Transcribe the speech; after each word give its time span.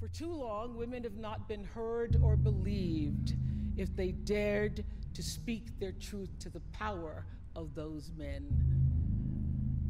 For 0.00 0.06
too 0.08 0.32
long, 0.32 0.76
women 0.76 1.02
have 1.02 1.16
not 1.16 1.48
been 1.48 1.64
heard 1.64 2.20
or 2.22 2.36
believed 2.36 3.34
if 3.76 3.96
they 3.96 4.12
dared 4.12 4.84
to 5.14 5.22
speak 5.22 5.78
their 5.80 5.90
truth 5.90 6.30
to 6.38 6.50
the 6.50 6.60
power 6.72 7.24
of 7.56 7.74
those 7.74 8.12
men. 8.16 8.46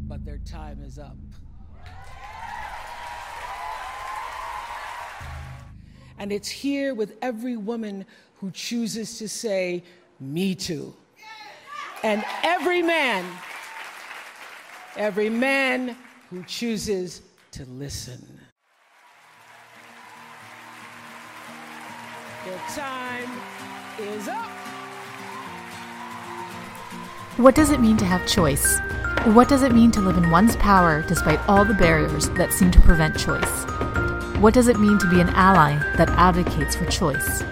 But 0.06 0.24
their 0.24 0.38
time 0.38 0.82
is 0.82 0.98
up. 0.98 1.18
And 6.18 6.32
it's 6.32 6.48
here 6.48 6.94
with 6.94 7.16
every 7.20 7.58
woman 7.58 8.06
who 8.36 8.50
chooses 8.50 9.18
to 9.18 9.28
say, 9.28 9.84
Me 10.18 10.54
too. 10.54 10.94
And 12.02 12.24
every 12.42 12.80
man, 12.80 13.26
every 14.96 15.28
man 15.28 15.96
who 16.30 16.42
chooses 16.44 17.20
to 17.52 17.66
listen. 17.66 18.37
Time 22.74 23.30
is 23.98 24.28
up. 24.28 24.48
What 27.38 27.54
does 27.54 27.70
it 27.70 27.80
mean 27.80 27.96
to 27.98 28.04
have 28.04 28.26
choice? 28.26 28.78
What 29.26 29.48
does 29.48 29.62
it 29.62 29.72
mean 29.72 29.90
to 29.92 30.00
live 30.00 30.16
in 30.16 30.30
one's 30.30 30.56
power 30.56 31.02
despite 31.02 31.40
all 31.48 31.64
the 31.64 31.74
barriers 31.74 32.28
that 32.30 32.52
seem 32.52 32.70
to 32.72 32.80
prevent 32.80 33.18
choice? 33.18 33.64
What 34.38 34.54
does 34.54 34.68
it 34.68 34.80
mean 34.80 34.98
to 34.98 35.10
be 35.10 35.20
an 35.20 35.28
ally 35.30 35.78
that 35.96 36.10
advocates 36.10 36.76
for 36.76 36.84
choice? 36.86 37.42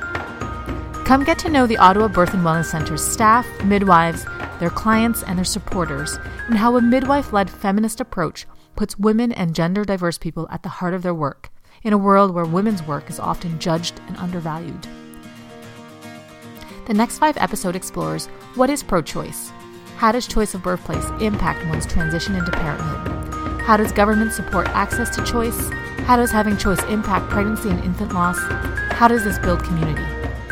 Come 1.05 1.24
get 1.24 1.38
to 1.41 1.48
know 1.48 1.66
the 1.66 1.79
Ottawa 1.79 2.09
Birth 2.09 2.34
and 2.34 2.43
Wellness 2.43 2.66
Center's 2.66 3.07
staff, 3.07 3.46
midwives, 3.65 4.24
their 4.59 4.70
clients, 4.70 5.23
and 5.23 5.38
their 5.38 5.45
supporters, 5.45 6.18
and 6.46 6.57
how 6.57 6.77
a 6.77 6.82
midwife 6.82 7.32
led 7.32 7.48
feminist 7.48 8.01
approach 8.01 8.46
puts 8.74 8.98
women 8.98 9.32
and 9.32 9.54
gender 9.54 9.84
diverse 9.84 10.18
people 10.18 10.48
at 10.51 10.62
the 10.62 10.68
heart 10.68 10.95
of 10.95 11.02
their 11.02 11.15
work 11.15 11.51
in 11.82 11.93
a 11.93 11.98
world 11.98 12.34
where 12.34 12.45
women's 12.45 12.82
work 12.82 13.09
is 13.09 13.20
often 13.20 13.59
judged 13.59 14.01
and 14.09 14.16
undervalued. 14.16 14.88
The 16.87 16.95
next 16.95 17.18
five 17.18 17.37
episode 17.38 17.74
explores 17.74 18.26
what 18.54 18.70
is 18.70 18.80
pro 18.80 19.02
choice? 19.02 19.51
How 19.96 20.12
does 20.12 20.29
choice 20.29 20.54
of 20.54 20.62
birthplace 20.62 21.04
impact 21.20 21.66
one's 21.66 21.84
transition 21.84 22.37
into 22.37 22.52
parenthood? 22.52 23.60
How 23.62 23.76
does 23.76 23.90
government 23.90 24.32
support 24.32 24.68
access 24.68 25.12
to 25.16 25.24
choice? 25.24 25.68
How 26.04 26.14
does 26.14 26.30
having 26.30 26.57
choice 26.57 26.80
impact 26.84 27.29
pregnancy 27.29 27.70
and 27.70 27.82
infant 27.82 28.14
loss? 28.14 28.38
How 28.92 29.09
does 29.09 29.24
this 29.24 29.37
build 29.40 29.64
community? 29.64 30.04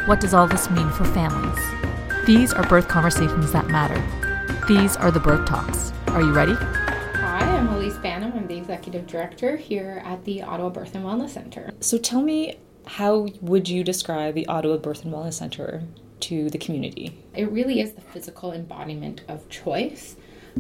What 0.07 0.19
does 0.19 0.35
all 0.35 0.49
this 0.49 0.69
mean 0.71 0.91
for 0.91 1.05
families? 1.05 2.27
These 2.27 2.53
are 2.53 2.67
birth 2.69 2.89
conversations 2.89 3.53
that 3.53 3.69
matter. 3.69 4.03
These 4.67 4.97
are 4.97 5.13
the 5.13 5.21
birth 5.21 5.47
talks. 5.47 5.93
Are 6.09 6.21
you 6.21 6.33
ready? 6.33 6.55
Hi, 6.55 7.43
I'm 7.43 7.69
Elise 7.69 7.95
Banham. 7.99 8.35
I'm 8.35 8.49
the 8.49 8.57
executive 8.57 9.07
director 9.07 9.57
here 9.57 10.03
at 10.05 10.25
the 10.25 10.43
Ottawa 10.43 10.71
Birth 10.71 10.97
and 10.97 11.05
Wellness 11.05 11.31
Center. 11.31 11.71
So 11.79 11.97
tell 11.97 12.23
me, 12.23 12.59
how 12.87 13.29
would 13.41 13.69
you 13.69 13.85
describe 13.85 14.35
the 14.35 14.49
Ottawa 14.49 14.79
Birth 14.79 15.05
and 15.05 15.15
Wellness 15.15 15.35
Center 15.35 15.85
to 16.21 16.51
the 16.51 16.59
community? 16.59 17.19
It 17.35 17.51
really 17.51 17.81
is 17.81 17.93
the 17.93 18.01
physical 18.01 18.53
embodiment 18.53 19.23
of 19.29 19.49
choice, 19.49 20.17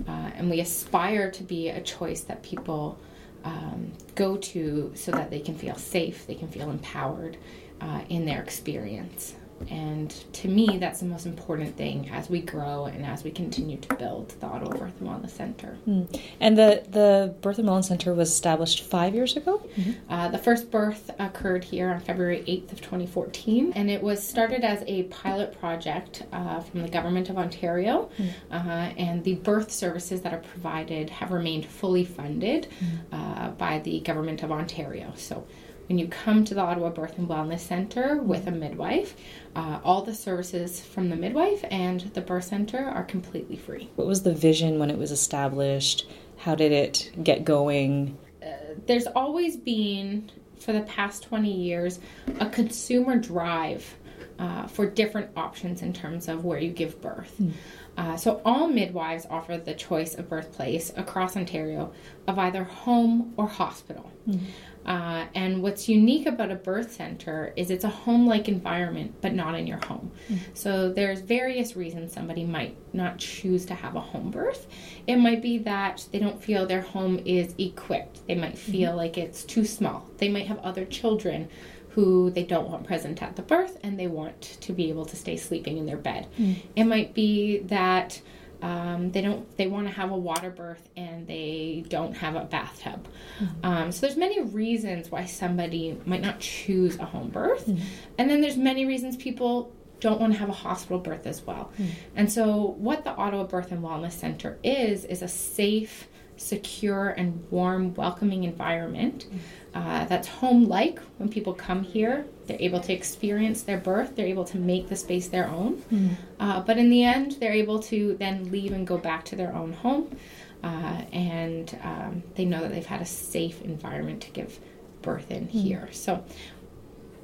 uh, 0.08 0.30
and 0.34 0.50
we 0.50 0.60
aspire 0.60 1.30
to 1.30 1.42
be 1.42 1.68
a 1.68 1.80
choice 1.80 2.22
that 2.22 2.42
people 2.42 2.98
um, 3.44 3.92
go 4.14 4.36
to 4.36 4.92
so 4.94 5.12
that 5.12 5.30
they 5.30 5.40
can 5.40 5.54
feel 5.56 5.76
safe, 5.76 6.26
they 6.26 6.34
can 6.34 6.48
feel 6.48 6.70
empowered 6.70 7.36
uh, 7.80 8.00
in 8.08 8.24
their 8.24 8.42
experience. 8.42 9.34
And 9.70 10.10
to 10.34 10.48
me, 10.48 10.78
that's 10.78 11.00
the 11.00 11.06
most 11.06 11.26
important 11.26 11.76
thing 11.76 12.10
as 12.10 12.28
we 12.28 12.40
grow 12.40 12.86
and 12.86 13.04
as 13.04 13.24
we 13.24 13.30
continue 13.30 13.76
to 13.78 13.94
build 13.94 14.30
the 14.40 14.46
Ottawa 14.46 14.76
Birth 14.76 15.00
and 15.00 15.08
Wellness 15.08 15.30
Center. 15.30 15.76
Mm. 15.88 16.20
And 16.40 16.58
the, 16.58 16.84
the 16.88 17.34
Birth 17.40 17.58
and 17.58 17.68
Wellness 17.68 17.84
Center 17.84 18.14
was 18.14 18.30
established 18.30 18.82
five 18.82 19.14
years 19.14 19.36
ago? 19.36 19.62
Mm-hmm. 19.76 20.12
Uh, 20.12 20.28
the 20.28 20.38
first 20.38 20.70
birth 20.70 21.10
occurred 21.18 21.64
here 21.64 21.90
on 21.90 22.00
February 22.00 22.44
8th 22.46 22.72
of 22.72 22.80
2014, 22.80 23.72
and 23.74 23.90
it 23.90 24.02
was 24.02 24.26
started 24.26 24.64
as 24.64 24.84
a 24.86 25.04
pilot 25.04 25.58
project 25.58 26.24
uh, 26.32 26.60
from 26.60 26.82
the 26.82 26.88
Government 26.88 27.30
of 27.30 27.38
Ontario, 27.38 28.10
mm. 28.18 28.94
and 28.98 29.24
the 29.24 29.34
birth 29.36 29.70
services 29.70 30.22
that 30.22 30.32
are 30.32 30.38
provided 30.38 31.10
have 31.10 31.30
remained 31.30 31.66
fully 31.66 32.04
funded 32.04 32.68
mm. 33.10 33.58
by 33.58 33.78
the 33.80 34.00
Government 34.00 34.42
of 34.42 34.52
Ontario. 34.52 35.12
So 35.16 35.46
when 35.88 35.98
you 35.98 36.08
come 36.08 36.44
to 36.44 36.54
the 36.54 36.60
Ottawa 36.60 36.90
Birth 36.90 37.18
and 37.18 37.28
Wellness 37.28 37.60
Center 37.60 38.20
with 38.22 38.46
a 38.46 38.50
midwife, 38.50 39.14
uh, 39.54 39.80
all 39.84 40.02
the 40.02 40.14
services 40.14 40.80
from 40.80 41.10
the 41.10 41.16
midwife 41.16 41.64
and 41.70 42.00
the 42.14 42.20
birth 42.20 42.44
center 42.44 42.78
are 42.78 43.04
completely 43.04 43.56
free. 43.56 43.90
What 43.96 44.06
was 44.06 44.22
the 44.22 44.34
vision 44.34 44.78
when 44.78 44.90
it 44.90 44.98
was 44.98 45.10
established? 45.10 46.08
How 46.38 46.54
did 46.54 46.72
it 46.72 47.10
get 47.22 47.44
going? 47.44 48.16
Uh, 48.42 48.46
there's 48.86 49.06
always 49.08 49.56
been, 49.56 50.30
for 50.58 50.72
the 50.72 50.82
past 50.82 51.22
20 51.24 51.50
years, 51.50 52.00
a 52.40 52.48
consumer 52.48 53.16
drive 53.16 53.96
uh, 54.38 54.66
for 54.66 54.86
different 54.86 55.30
options 55.36 55.82
in 55.82 55.92
terms 55.92 56.28
of 56.28 56.44
where 56.44 56.58
you 56.58 56.70
give 56.70 57.00
birth. 57.00 57.34
Mm. 57.40 57.52
Uh, 57.96 58.16
so, 58.16 58.40
all 58.44 58.66
midwives 58.66 59.26
offer 59.30 59.56
the 59.56 59.74
choice 59.74 60.14
of 60.14 60.28
birthplace 60.28 60.92
across 60.96 61.36
Ontario 61.36 61.92
of 62.26 62.38
either 62.38 62.64
home 62.64 63.32
or 63.36 63.46
hospital. 63.46 64.10
Mm. 64.28 64.40
Uh, 64.86 65.24
and 65.34 65.62
what's 65.62 65.88
unique 65.88 66.26
about 66.26 66.50
a 66.50 66.54
birth 66.54 66.92
center 66.92 67.54
is 67.56 67.70
it's 67.70 67.84
a 67.84 67.88
home 67.88 68.26
like 68.26 68.48
environment, 68.48 69.14
but 69.22 69.32
not 69.32 69.54
in 69.54 69.66
your 69.66 69.82
home. 69.86 70.10
Mm-hmm. 70.28 70.50
So 70.52 70.92
there's 70.92 71.20
various 71.20 71.74
reasons 71.74 72.12
somebody 72.12 72.44
might 72.44 72.76
not 72.92 73.18
choose 73.18 73.64
to 73.66 73.74
have 73.74 73.96
a 73.96 74.00
home 74.00 74.30
birth. 74.30 74.66
It 75.06 75.16
might 75.16 75.40
be 75.40 75.58
that 75.58 76.06
they 76.12 76.18
don't 76.18 76.42
feel 76.42 76.66
their 76.66 76.82
home 76.82 77.18
is 77.24 77.54
equipped, 77.56 78.26
they 78.26 78.34
might 78.34 78.58
feel 78.58 78.90
mm-hmm. 78.90 78.98
like 78.98 79.18
it's 79.18 79.44
too 79.44 79.64
small, 79.64 80.06
they 80.18 80.28
might 80.28 80.46
have 80.46 80.58
other 80.58 80.84
children 80.84 81.48
who 81.94 82.30
they 82.30 82.42
don't 82.42 82.68
want 82.68 82.84
present 82.84 83.22
at 83.22 83.36
the 83.36 83.42
birth 83.42 83.78
and 83.82 83.98
they 83.98 84.08
want 84.08 84.40
to 84.60 84.72
be 84.72 84.88
able 84.88 85.04
to 85.04 85.16
stay 85.16 85.36
sleeping 85.36 85.78
in 85.78 85.86
their 85.86 85.96
bed. 85.96 86.26
Mm-hmm. 86.38 86.60
It 86.74 86.84
might 86.84 87.14
be 87.14 87.58
that 87.58 88.20
um, 88.62 89.12
they 89.12 89.20
don't. 89.20 89.56
They 89.58 89.66
want 89.66 89.86
to 89.88 89.92
have 89.92 90.10
a 90.10 90.16
water 90.16 90.50
birth 90.50 90.88
and 90.96 91.26
they 91.26 91.84
don't 91.88 92.14
have 92.14 92.34
a 92.34 92.44
bathtub. 92.44 93.06
Mm-hmm. 93.38 93.66
Um, 93.66 93.92
so 93.92 94.06
there's 94.06 94.16
many 94.16 94.42
reasons 94.42 95.10
why 95.10 95.26
somebody 95.26 95.98
might 96.06 96.22
not 96.22 96.40
choose 96.40 96.98
a 96.98 97.04
home 97.04 97.28
birth, 97.28 97.66
mm-hmm. 97.66 97.84
and 98.16 98.30
then 98.30 98.40
there's 98.40 98.56
many 98.56 98.86
reasons 98.86 99.16
people 99.16 99.70
don't 100.00 100.20
want 100.20 100.32
to 100.32 100.38
have 100.38 100.48
a 100.48 100.52
hospital 100.52 100.98
birth 100.98 101.26
as 101.26 101.42
well. 101.46 101.72
Mm-hmm. 101.74 101.92
And 102.16 102.32
so 102.32 102.74
what 102.78 103.04
the 103.04 103.10
Ottawa 103.10 103.44
Birth 103.44 103.70
and 103.70 103.82
Wellness 103.82 104.12
Center 104.12 104.58
is 104.62 105.04
is 105.04 105.22
a 105.22 105.28
safe, 105.28 106.08
secure, 106.36 107.10
and 107.10 107.46
warm, 107.50 107.94
welcoming 107.94 108.44
environment. 108.44 109.26
Uh, 109.74 110.04
that's 110.04 110.28
home 110.28 110.68
like 110.68 111.00
when 111.18 111.28
people 111.28 111.52
come 111.52 111.82
here. 111.82 112.24
They're 112.46 112.60
able 112.60 112.80
to 112.80 112.92
experience 112.92 113.62
their 113.62 113.78
birth, 113.78 114.14
they're 114.14 114.26
able 114.26 114.44
to 114.44 114.58
make 114.58 114.88
the 114.88 114.96
space 114.96 115.28
their 115.28 115.48
own. 115.48 115.76
Mm-hmm. 115.76 116.14
Uh, 116.38 116.60
but 116.60 116.78
in 116.78 116.90
the 116.90 117.02
end, 117.02 117.32
they're 117.40 117.52
able 117.52 117.80
to 117.84 118.16
then 118.18 118.50
leave 118.52 118.72
and 118.72 118.86
go 118.86 118.98
back 118.98 119.24
to 119.26 119.36
their 119.36 119.52
own 119.54 119.72
home. 119.72 120.16
Uh, 120.62 121.02
and 121.12 121.78
um, 121.82 122.22
they 122.36 122.44
know 122.44 122.60
that 122.60 122.72
they've 122.72 122.86
had 122.86 123.02
a 123.02 123.06
safe 123.06 123.60
environment 123.62 124.22
to 124.22 124.30
give 124.30 124.58
birth 125.02 125.30
in 125.30 125.46
mm-hmm. 125.46 125.58
here. 125.58 125.88
So 125.92 126.24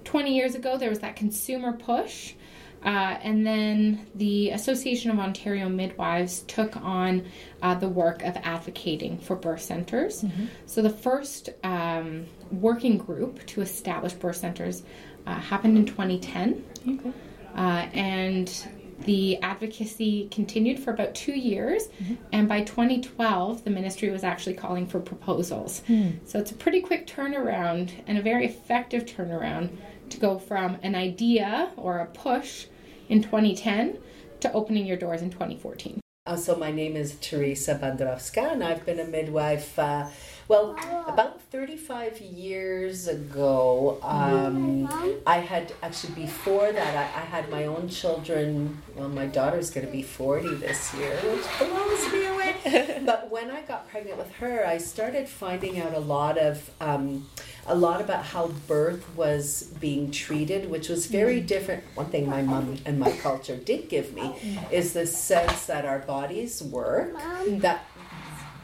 20 0.05 0.35
years 0.35 0.55
ago, 0.55 0.77
there 0.77 0.91
was 0.91 0.99
that 1.01 1.17
consumer 1.17 1.73
push 1.73 2.35
uh, 2.85 3.19
and 3.23 3.47
then 3.47 4.07
the 4.15 4.51
Association 4.51 5.11
of 5.11 5.19
Ontario 5.19 5.69
Midwives 5.69 6.41
took 6.43 6.77
on 6.77 7.27
uh, 7.63 7.75
the 7.75 7.89
work 7.89 8.23
of 8.23 8.37
advocating 8.43 9.19
for 9.19 9.37
birth 9.37 9.61
centers. 9.61 10.23
Mm-hmm. 10.23 10.47
So 10.67 10.81
the 10.81 10.91
first 10.91 11.51
um, 11.63 12.27
working 12.51 12.97
group 12.97 13.45
to 13.47 13.61
establish 13.61 14.15
birth 14.15 14.37
centers 14.37 14.83
uh, 15.27 15.35
happened 15.35 15.77
in 15.77 15.85
2010. 15.85 16.65
Okay. 16.89 17.13
Uh, 17.55 17.87
and 17.93 18.69
the 19.01 19.41
advocacy 19.43 20.29
continued 20.31 20.79
for 20.79 20.91
about 20.93 21.15
two 21.15 21.33
years, 21.33 21.89
mm-hmm. 21.89 22.15
and 22.33 22.49
by 22.49 22.63
2012, 22.63 23.65
the 23.65 23.71
ministry 23.71 24.11
was 24.11 24.25
actually 24.25 24.55
calling 24.55 24.87
for 24.87 25.01
proposals. 25.01 25.83
Mm. 25.89 26.19
So 26.27 26.39
it's 26.39 26.51
a 26.51 26.55
pretty 26.55 26.81
quick 26.83 27.07
turnaround 27.07 27.93
and 28.07 28.19
a 28.19 28.23
very 28.23 28.45
effective 28.45 29.07
turnaround 29.07 29.71
to 30.11 30.19
go 30.19 30.39
from 30.39 30.77
an 30.83 30.95
idea 30.95 31.71
or 31.77 31.99
a 31.99 32.07
push 32.07 32.67
in 33.09 33.23
2010 33.23 33.99
to 34.41 34.53
opening 34.53 34.87
your 34.87 34.97
doors 34.97 35.23
in 35.23 35.31
2014. 35.31 36.01
Uh, 36.27 36.37
so 36.37 36.55
my 36.55 36.71
name 36.71 36.97
is 36.97 37.17
Teresa 37.21 37.75
Bandrowska, 37.75 38.53
and 38.53 38.63
I've 38.63 38.85
been 38.85 39.01
a 39.01 39.05
midwife. 39.05 39.79
Uh, 39.79 40.09
well, 40.51 40.77
about 41.07 41.41
35 41.43 42.21
years 42.21 43.07
ago, 43.07 44.01
um, 44.03 45.21
I 45.25 45.37
had 45.37 45.73
actually 45.81 46.15
before 46.15 46.73
that, 46.73 46.97
I, 46.97 47.21
I, 47.21 47.25
had 47.25 47.49
my 47.51 47.67
own 47.67 47.89
children. 47.89 48.83
Well, 48.97 49.09
my 49.09 49.27
daughter's 49.27 49.71
going 49.71 49.87
to 49.87 49.93
be 49.93 50.03
40 50.03 50.57
this 50.57 50.93
year, 50.95 51.15
which 51.15 51.47
blows 51.57 52.13
me 52.13 52.27
away. 52.27 53.01
but 53.07 53.31
when 53.31 53.53
I 53.53 53.63
got 53.63 53.89
pregnant 53.91 54.19
with 54.19 54.33
her, 54.35 54.67
I 54.67 54.79
started 54.79 55.29
finding 55.29 55.79
out 55.81 55.95
a 55.95 56.01
lot 56.01 56.37
of. 56.37 56.69
Um, 56.81 57.29
a 57.67 57.75
lot 57.75 58.01
about 58.01 58.25
how 58.25 58.49
birth 58.67 59.05
was 59.15 59.65
being 59.81 60.11
treated, 60.11 60.69
which 60.69 60.89
was 60.89 61.07
very 61.07 61.41
mm. 61.41 61.47
different. 61.47 61.85
One 61.95 62.07
thing 62.07 62.29
my 62.29 62.43
mom 62.43 62.79
and 62.85 62.99
my 62.99 63.13
culture 63.13 63.57
did 63.57 63.89
give 63.89 64.13
me 64.13 64.35
is 64.73 64.93
the 64.93 65.07
sense 65.07 65.67
that 65.67 65.85
our 65.85 66.01
bodies 66.01 66.63
work, 66.63 67.15
that 67.61 67.85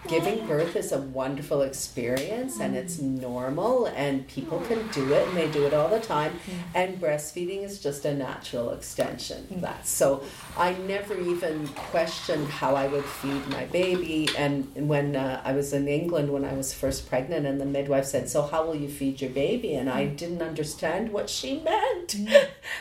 giving 0.09 0.47
birth 0.47 0.77
is 0.77 0.93
a 0.93 0.99
wonderful 0.99 1.63
experience 1.63 2.61
and 2.61 2.77
it's 2.77 2.99
normal 2.99 3.87
and 3.87 4.27
people 4.29 4.61
can 4.61 4.87
do 4.89 5.13
it 5.13 5.27
and 5.29 5.37
they 5.37 5.51
do 5.51 5.65
it 5.67 5.75
all 5.75 5.89
the 5.89 6.01
time. 6.01 6.33
Mm-hmm. 6.33 6.61
And 6.75 7.01
breastfeeding 7.01 7.65
is 7.65 7.81
just 7.81 8.05
a 8.05 8.15
natural 8.15 8.71
extension 8.71 9.47
of 9.51 9.61
that. 9.63 9.77
Mm-hmm. 9.77 9.85
So 9.85 10.25
i 10.57 10.73
never 10.73 11.19
even 11.19 11.69
questioned 11.69 12.49
how 12.49 12.75
i 12.75 12.87
would 12.87 13.05
feed 13.05 13.47
my 13.49 13.65
baby. 13.67 14.29
And 14.37 14.89
when 14.89 15.17
uh, 15.17 15.41
i 15.45 15.53
was 15.53 15.73
in 15.73 15.89
england 15.89 16.33
when 16.33 16.45
i 16.45 16.53
was 16.53 16.73
first 16.73 17.09
pregnant 17.09 17.47
and 17.47 17.61
the 17.61 17.67
midwife 17.67 18.07
said 18.07 18.29
so 18.29 18.43
how 18.43 18.67
will 18.67 18.77
you 18.77 18.89
feed 18.89 19.21
your 19.21 19.31
baby? 19.31 19.75
And 19.75 19.91
i 19.91 20.05
mm-hmm. 20.05 20.17
didn't 20.17 20.43
understand 20.43 21.13
what 21.13 21.29
she 21.31 21.61
meant. 21.61 22.17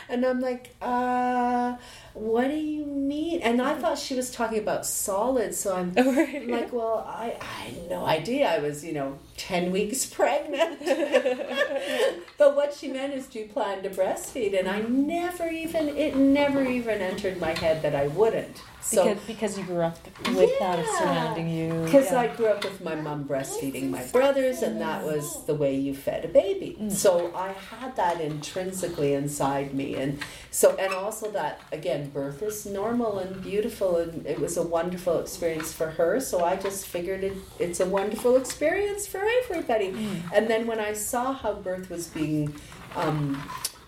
And 0.08 0.24
i'm 0.24 0.40
like 0.40 0.74
uh 0.80 1.76
what 2.16 2.48
do 2.48 2.56
you 2.56 2.86
mean? 2.86 3.42
And 3.42 3.60
I 3.60 3.74
thought 3.74 3.98
she 3.98 4.14
was 4.14 4.30
talking 4.30 4.58
about 4.58 4.86
solids, 4.86 5.58
so 5.58 5.76
I'm 5.76 5.92
right. 5.96 6.48
like, 6.48 6.72
well, 6.72 7.06
I, 7.16 7.36
I 7.40 7.44
had 7.44 7.90
no 7.90 8.04
idea 8.04 8.48
I 8.48 8.58
was, 8.58 8.84
you 8.84 8.92
know, 8.92 9.18
10 9.36 9.70
weeks 9.70 10.06
pregnant. 10.06 10.78
but 12.38 12.56
what 12.56 12.74
she 12.74 12.88
meant 12.88 13.14
is, 13.14 13.26
do 13.26 13.40
you 13.40 13.46
plan 13.46 13.82
to 13.82 13.90
breastfeed? 13.90 14.58
And 14.58 14.68
I 14.68 14.80
never 14.80 15.48
even, 15.48 15.88
it 15.88 16.16
never 16.16 16.64
even 16.64 17.00
entered 17.00 17.40
my 17.40 17.52
head 17.52 17.82
that 17.82 17.94
I 17.94 18.08
wouldn't. 18.08 18.62
So, 18.86 19.02
because, 19.02 19.26
because 19.26 19.58
you 19.58 19.64
grew 19.64 19.80
up 19.80 19.98
with 20.28 20.58
that 20.60 20.86
surrounding 20.98 21.48
you. 21.48 21.72
because 21.84 22.12
yeah. 22.12 22.20
I 22.20 22.26
grew 22.28 22.46
up 22.46 22.62
with 22.62 22.80
my 22.84 22.94
mom 22.94 23.24
breastfeeding 23.24 23.90
my 23.90 24.04
brothers, 24.06 24.62
and 24.62 24.80
that 24.80 25.02
was 25.02 25.44
the 25.46 25.56
way 25.56 25.74
you 25.74 25.92
fed 25.92 26.24
a 26.24 26.28
baby. 26.28 26.76
Mm. 26.80 26.92
So 26.92 27.34
I 27.34 27.48
had 27.48 27.96
that 27.96 28.20
intrinsically 28.20 29.14
inside 29.14 29.74
me, 29.74 29.96
and 29.96 30.20
so 30.52 30.76
and 30.76 30.94
also 30.94 31.32
that 31.32 31.62
again, 31.72 32.10
birth 32.10 32.40
is 32.42 32.64
normal 32.64 33.18
and 33.18 33.42
beautiful, 33.42 33.96
and 33.96 34.24
it 34.24 34.38
was 34.38 34.56
a 34.56 34.62
wonderful 34.62 35.18
experience 35.18 35.72
for 35.72 35.90
her. 35.90 36.20
So 36.20 36.44
I 36.44 36.54
just 36.54 36.86
figured 36.86 37.24
it, 37.24 37.36
it's 37.58 37.80
a 37.80 37.86
wonderful 37.86 38.36
experience 38.36 39.04
for 39.04 39.18
everybody. 39.44 40.22
And 40.34 40.48
then 40.48 40.66
when 40.66 40.80
I 40.80 40.92
saw 40.92 41.32
how 41.32 41.54
birth 41.54 41.90
was 41.90 42.08
being 42.08 42.54
um, 42.94 43.42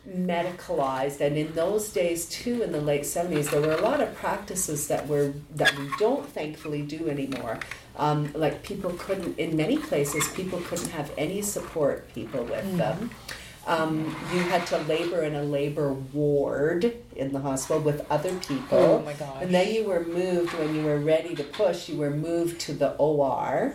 medicalized 0.09 1.21
and 1.21 1.37
in 1.37 1.53
those 1.55 1.91
days 1.91 2.27
too 2.29 2.63
in 2.63 2.73
the 2.73 2.81
late 2.81 3.03
70s 3.03 3.51
there 3.51 3.61
were 3.61 3.73
a 3.73 3.81
lot 3.81 4.01
of 4.01 4.15
practices 4.15 4.89
that 4.89 5.07
were 5.07 5.35
that 5.55 5.77
we 5.79 5.89
don't 5.99 6.27
thankfully 6.27 6.83
do 6.83 7.09
anymore. 7.09 7.59
Um, 7.97 8.33
like 8.35 8.63
people 8.63 8.93
couldn't 8.93 9.39
in 9.39 9.57
many 9.57 9.77
places 9.77 10.29
people 10.29 10.61
couldn't 10.61 10.91
have 10.91 11.13
any 11.19 11.43
support 11.43 12.13
people 12.15 12.45
with 12.45 12.77
them. 12.77 13.11
Um, 13.67 14.17
you 14.33 14.41
had 14.41 14.67
to 14.69 14.79
labor 14.79 15.25
in 15.25 15.35
a 15.35 15.43
labor 15.43 15.93
ward 15.93 16.97
in 17.15 17.33
the 17.33 17.41
hospital 17.41 17.83
with 17.83 18.07
other 18.11 18.33
people. 18.39 18.79
Oh 18.79 19.03
my 19.03 19.13
gosh. 19.13 19.43
and 19.43 19.53
then 19.53 19.75
you 19.75 19.85
were 19.85 20.05
moved 20.05 20.55
when 20.55 20.75
you 20.75 20.85
were 20.85 20.99
ready 20.99 21.35
to 21.35 21.45
push 21.45 21.89
you 21.89 21.99
were 21.99 22.11
moved 22.11 22.61
to 22.63 22.73
the 22.73 22.93
or 22.93 23.75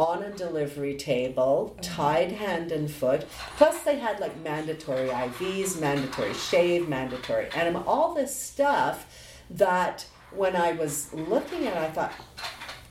on 0.00 0.22
a 0.22 0.30
delivery 0.30 0.96
table, 0.96 1.76
tied 1.82 2.32
hand 2.32 2.72
and 2.72 2.90
foot. 2.90 3.26
Plus, 3.58 3.82
they 3.82 3.98
had 3.98 4.18
like 4.18 4.42
mandatory 4.42 5.10
IVs, 5.10 5.78
mandatory 5.78 6.32
shave, 6.32 6.88
mandatory 6.88 7.48
enema, 7.52 7.84
all 7.86 8.14
this 8.14 8.34
stuff 8.34 9.06
that 9.50 10.06
when 10.34 10.56
I 10.56 10.72
was 10.72 11.12
looking 11.12 11.66
at 11.66 11.76
it, 11.76 11.82
I 11.82 11.90
thought, 11.90 12.12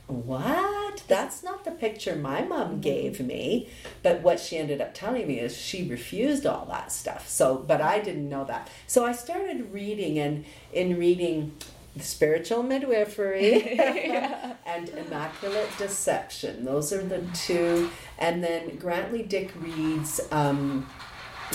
what? 0.06 1.02
That's 1.08 1.42
not 1.42 1.64
the 1.64 1.72
picture 1.72 2.14
my 2.14 2.42
mom 2.42 2.68
mm-hmm. 2.68 2.80
gave 2.80 3.18
me. 3.18 3.68
But 4.04 4.22
what 4.22 4.38
she 4.38 4.56
ended 4.56 4.80
up 4.80 4.94
telling 4.94 5.26
me 5.26 5.40
is 5.40 5.56
she 5.56 5.88
refused 5.88 6.46
all 6.46 6.66
that 6.66 6.92
stuff. 6.92 7.28
So, 7.28 7.56
but 7.56 7.80
I 7.80 7.98
didn't 7.98 8.28
know 8.28 8.44
that. 8.44 8.70
So 8.86 9.04
I 9.04 9.12
started 9.12 9.72
reading, 9.72 10.16
and 10.20 10.44
in 10.72 10.96
reading, 10.96 11.56
spiritual 11.98 12.62
midwifery 12.62 13.78
and 14.66 14.88
immaculate 14.90 15.68
deception. 15.78 16.64
Those 16.64 16.92
are 16.92 17.02
the 17.02 17.22
two. 17.34 17.90
And 18.18 18.42
then 18.42 18.76
Grantly 18.76 19.22
Dick-Read's 19.22 20.20
um, 20.30 20.86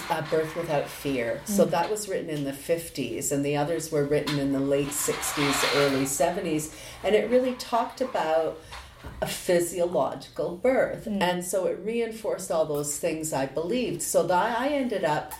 uh, 0.09 0.21
birth 0.29 0.55
without 0.55 0.87
fear. 0.87 1.41
So 1.45 1.65
that 1.65 1.89
was 1.89 2.09
written 2.09 2.29
in 2.29 2.43
the 2.43 2.51
50s 2.51 3.31
and 3.31 3.45
the 3.45 3.55
others 3.55 3.91
were 3.91 4.03
written 4.03 4.39
in 4.39 4.51
the 4.51 4.59
late 4.59 4.89
60s 4.89 5.75
early 5.77 6.05
70s 6.05 6.75
and 7.03 7.15
it 7.15 7.29
really 7.29 7.53
talked 7.53 8.01
about 8.01 8.59
a 9.21 9.27
physiological 9.27 10.57
birth. 10.57 11.07
And 11.07 11.45
so 11.45 11.67
it 11.67 11.79
reinforced 11.83 12.51
all 12.51 12.65
those 12.65 12.97
things 12.97 13.31
i 13.33 13.45
believed. 13.45 14.01
So 14.01 14.25
that 14.27 14.59
i 14.59 14.69
ended 14.69 15.03
up 15.03 15.33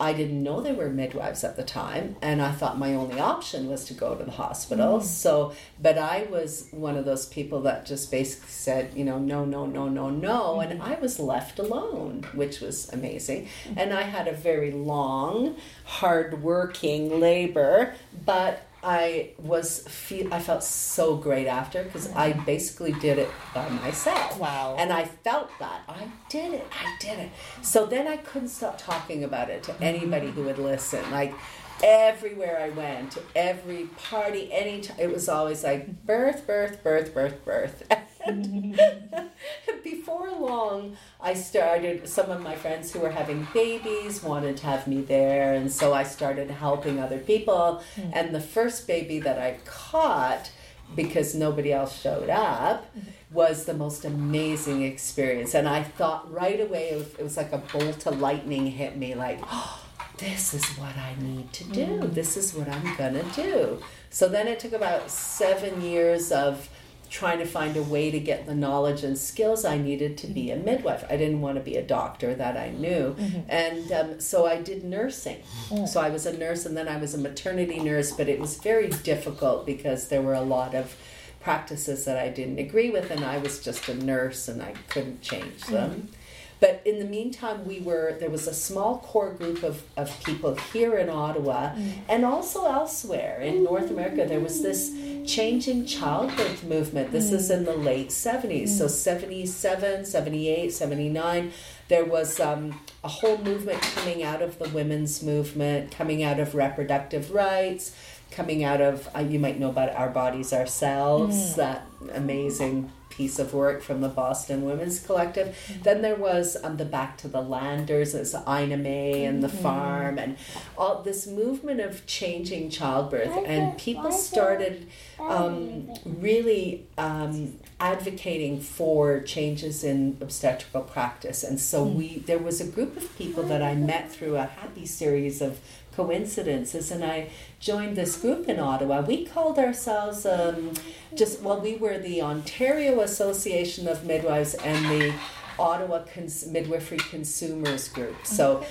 I 0.00 0.14
didn't 0.14 0.42
know 0.42 0.62
there 0.62 0.74
were 0.74 0.88
midwives 0.88 1.44
at 1.44 1.56
the 1.56 1.62
time, 1.62 2.16
and 2.22 2.40
I 2.40 2.52
thought 2.52 2.78
my 2.78 2.94
only 2.94 3.20
option 3.20 3.68
was 3.68 3.84
to 3.84 3.94
go 3.94 4.14
to 4.14 4.24
the 4.24 4.30
hospital. 4.30 5.00
Mm. 5.00 5.02
So, 5.02 5.52
but 5.80 5.98
I 5.98 6.26
was 6.30 6.68
one 6.70 6.96
of 6.96 7.04
those 7.04 7.26
people 7.26 7.60
that 7.62 7.84
just 7.84 8.10
basically 8.10 8.48
said, 8.48 8.92
you 8.94 9.04
know, 9.04 9.18
no, 9.18 9.44
no, 9.44 9.66
no, 9.66 9.88
no, 9.88 10.08
no, 10.08 10.56
mm-hmm. 10.56 10.72
and 10.72 10.82
I 10.82 10.98
was 10.98 11.20
left 11.20 11.58
alone, 11.58 12.26
which 12.32 12.60
was 12.60 12.88
amazing. 12.92 13.48
Mm. 13.68 13.74
And 13.76 13.92
I 13.92 14.02
had 14.02 14.26
a 14.26 14.32
very 14.32 14.70
long, 14.70 15.56
hard-working 15.84 17.20
labor, 17.20 17.94
but 18.24 18.66
I 18.82 19.32
was 19.38 19.80
feel 19.80 20.32
I 20.32 20.40
felt 20.40 20.64
so 20.64 21.16
great 21.16 21.46
after 21.46 21.84
because 21.84 22.10
I 22.12 22.32
basically 22.32 22.92
did 22.92 23.18
it 23.18 23.28
by 23.54 23.68
myself. 23.68 24.38
Wow. 24.38 24.76
And 24.78 24.92
I 24.92 25.04
felt 25.04 25.50
that 25.58 25.82
I 25.88 26.08
did 26.28 26.54
it. 26.54 26.66
I 26.72 26.96
did 26.98 27.18
it. 27.18 27.30
So 27.62 27.84
then 27.84 28.06
I 28.06 28.16
couldn't 28.16 28.48
stop 28.48 28.78
talking 28.78 29.24
about 29.24 29.50
it 29.50 29.62
to 29.64 29.82
anybody 29.82 30.30
who 30.30 30.44
would 30.44 30.58
listen. 30.58 31.08
Like 31.10 31.34
everywhere 31.82 32.58
I 32.60 32.70
went, 32.70 33.18
every 33.36 33.84
party, 34.08 34.50
any 34.52 34.80
time, 34.80 34.96
it 34.98 35.12
was 35.12 35.28
always 35.28 35.62
like 35.62 36.06
birth, 36.06 36.46
birth, 36.46 36.82
birth, 36.82 37.12
birth, 37.12 37.44
birth. 37.44 37.84
Before 39.84 40.30
long, 40.30 40.96
I 41.20 41.34
started. 41.34 42.08
Some 42.08 42.30
of 42.30 42.42
my 42.42 42.54
friends 42.54 42.92
who 42.92 43.00
were 43.00 43.10
having 43.10 43.46
babies 43.52 44.22
wanted 44.22 44.56
to 44.58 44.66
have 44.66 44.86
me 44.86 45.02
there, 45.02 45.54
and 45.54 45.70
so 45.70 45.92
I 45.92 46.02
started 46.02 46.50
helping 46.50 46.98
other 46.98 47.18
people. 47.18 47.82
Hmm. 47.94 48.10
And 48.12 48.34
the 48.34 48.40
first 48.40 48.86
baby 48.86 49.20
that 49.20 49.38
I 49.38 49.58
caught, 49.64 50.50
because 50.94 51.34
nobody 51.34 51.72
else 51.72 52.00
showed 52.00 52.30
up, 52.30 52.84
hmm. 52.92 53.00
was 53.32 53.64
the 53.64 53.74
most 53.74 54.04
amazing 54.04 54.82
experience. 54.82 55.54
And 55.54 55.68
I 55.68 55.82
thought 55.82 56.32
right 56.32 56.60
away, 56.60 56.90
it 56.90 56.96
was, 56.96 57.14
it 57.14 57.22
was 57.22 57.36
like 57.36 57.52
a 57.52 57.58
bolt 57.58 58.06
of 58.06 58.20
lightning 58.20 58.66
hit 58.66 58.96
me, 58.96 59.14
like. 59.14 59.40
Oh, 59.44 59.86
this 60.18 60.54
is 60.54 60.64
what 60.76 60.96
I 60.96 61.14
need 61.20 61.52
to 61.54 61.64
do. 61.64 61.84
Hmm. 61.84 62.12
This 62.12 62.36
is 62.36 62.54
what 62.54 62.68
I'm 62.68 62.96
gonna 62.96 63.24
do. 63.34 63.80
So 64.10 64.28
then 64.28 64.48
it 64.48 64.58
took 64.58 64.72
about 64.72 65.08
seven 65.10 65.80
years 65.82 66.32
of 66.32 66.68
trying 67.10 67.38
to 67.40 67.44
find 67.44 67.76
a 67.76 67.82
way 67.82 68.10
to 68.10 68.20
get 68.20 68.46
the 68.46 68.54
knowledge 68.54 69.02
and 69.02 69.18
skills 69.18 69.64
I 69.64 69.76
needed 69.76 70.16
to 70.18 70.28
be 70.28 70.50
a 70.50 70.56
mm-hmm. 70.56 70.64
midwife. 70.64 71.04
I 71.10 71.16
didn't 71.16 71.40
want 71.40 71.56
to 71.56 71.62
be 71.62 71.74
a 71.76 71.82
doctor 71.82 72.34
that 72.34 72.56
I 72.56 72.70
knew. 72.70 73.16
Mm-hmm. 73.18 73.40
And 73.48 73.92
um, 73.92 74.20
so 74.20 74.46
I 74.46 74.62
did 74.62 74.84
nursing. 74.84 75.42
Mm. 75.68 75.88
So 75.88 76.00
I 76.00 76.08
was 76.08 76.24
a 76.24 76.38
nurse 76.38 76.64
and 76.66 76.76
then 76.76 76.86
I 76.86 76.98
was 76.98 77.12
a 77.12 77.18
maternity 77.18 77.80
nurse, 77.80 78.12
but 78.12 78.28
it 78.28 78.38
was 78.38 78.56
very 78.58 78.88
difficult 78.88 79.66
because 79.66 80.08
there 80.08 80.22
were 80.22 80.34
a 80.34 80.40
lot 80.40 80.74
of 80.74 80.96
practices 81.40 82.04
that 82.04 82.16
I 82.16 82.28
didn't 82.28 82.58
agree 82.58 82.90
with, 82.90 83.10
and 83.10 83.24
I 83.24 83.38
was 83.38 83.60
just 83.60 83.88
a 83.88 83.94
nurse 83.94 84.46
and 84.46 84.62
I 84.62 84.74
couldn't 84.88 85.22
change 85.22 85.62
them. 85.62 85.90
Mm-hmm. 85.90 86.14
But 86.60 86.82
in 86.84 86.98
the 86.98 87.06
meantime, 87.06 87.66
we 87.66 87.80
were 87.80 88.16
there 88.20 88.28
was 88.30 88.46
a 88.46 88.54
small 88.54 88.98
core 88.98 89.32
group 89.32 89.62
of, 89.62 89.82
of 89.96 90.22
people 90.24 90.54
here 90.72 90.96
in 90.98 91.08
Ottawa 91.08 91.74
and 92.08 92.24
also 92.24 92.66
elsewhere 92.66 93.40
in 93.40 93.64
North 93.64 93.90
America. 93.90 94.26
There 94.26 94.40
was 94.40 94.62
this 94.62 94.92
changing 95.26 95.86
childbirth 95.86 96.62
movement. 96.64 97.12
This 97.12 97.32
is 97.32 97.50
in 97.50 97.64
the 97.64 97.76
late 97.76 98.08
70s. 98.08 98.68
So 98.68 98.88
77, 98.88 100.04
78, 100.04 100.72
79. 100.72 101.52
There 101.88 102.04
was 102.04 102.38
um, 102.38 102.78
a 103.02 103.08
whole 103.08 103.38
movement 103.38 103.80
coming 103.82 104.22
out 104.22 104.42
of 104.42 104.58
the 104.58 104.68
women's 104.68 105.22
movement, 105.22 105.90
coming 105.90 106.22
out 106.22 106.38
of 106.38 106.54
reproductive 106.54 107.32
rights, 107.32 107.96
coming 108.30 108.62
out 108.62 108.80
of, 108.80 109.08
uh, 109.16 109.20
you 109.20 109.38
might 109.38 109.58
know 109.58 109.70
about 109.70 109.94
Our 109.94 110.10
Bodies 110.10 110.52
Ourselves, 110.52 111.56
that 111.56 111.86
amazing 112.12 112.92
piece 113.10 113.38
of 113.38 113.52
work 113.52 113.82
from 113.82 114.00
the 114.00 114.08
Boston 114.08 114.64
Women's 114.64 115.00
Collective. 115.00 115.56
Then 115.82 116.00
there 116.02 116.16
was 116.16 116.56
um, 116.62 116.76
the 116.76 116.84
Back 116.84 117.18
to 117.18 117.28
the 117.28 117.40
Landers, 117.40 118.14
it's 118.14 118.34
Ina 118.34 118.76
May 118.76 119.24
and 119.24 119.42
the 119.42 119.48
farm, 119.48 120.18
and 120.18 120.36
all 120.78 121.02
this 121.02 121.26
movement 121.26 121.80
of 121.80 122.06
changing 122.06 122.70
childbirth. 122.70 123.36
And 123.46 123.76
people 123.76 124.12
started 124.12 124.88
um, 125.18 125.90
really 126.04 126.86
um, 126.96 127.58
advocating 127.78 128.60
for 128.60 129.20
changes 129.20 129.84
in 129.84 130.16
obstetrical 130.20 130.82
practice. 130.82 131.42
And 131.42 131.60
so 131.60 131.82
we 131.82 132.18
there 132.20 132.38
was 132.38 132.60
a 132.60 132.66
group 132.66 132.96
of 132.96 133.16
people 133.18 133.42
that 133.44 133.62
I 133.62 133.74
met 133.74 134.10
through 134.10 134.36
a 134.36 134.44
happy 134.44 134.86
series 134.86 135.40
of 135.40 135.60
coincidences 135.92 136.90
and 136.90 137.04
I 137.04 137.30
joined 137.60 137.94
this 137.94 138.16
group 138.16 138.48
in 138.48 138.58
Ottawa. 138.58 139.02
We 139.02 139.24
called 139.26 139.58
ourselves 139.58 140.26
um, 140.26 140.72
just 141.14 141.42
well 141.42 141.60
we 141.60 141.76
were 141.76 141.98
the 141.98 142.22
Ontario 142.22 143.00
Association 143.00 143.86
of 143.86 144.04
Midwives 144.04 144.54
and 144.54 144.84
the 144.86 145.14
Ottawa 145.58 146.02
Cons- 146.12 146.46
Midwifery 146.46 146.96
Consumers 146.98 147.88
Group. 147.88 148.16
So 148.24 148.64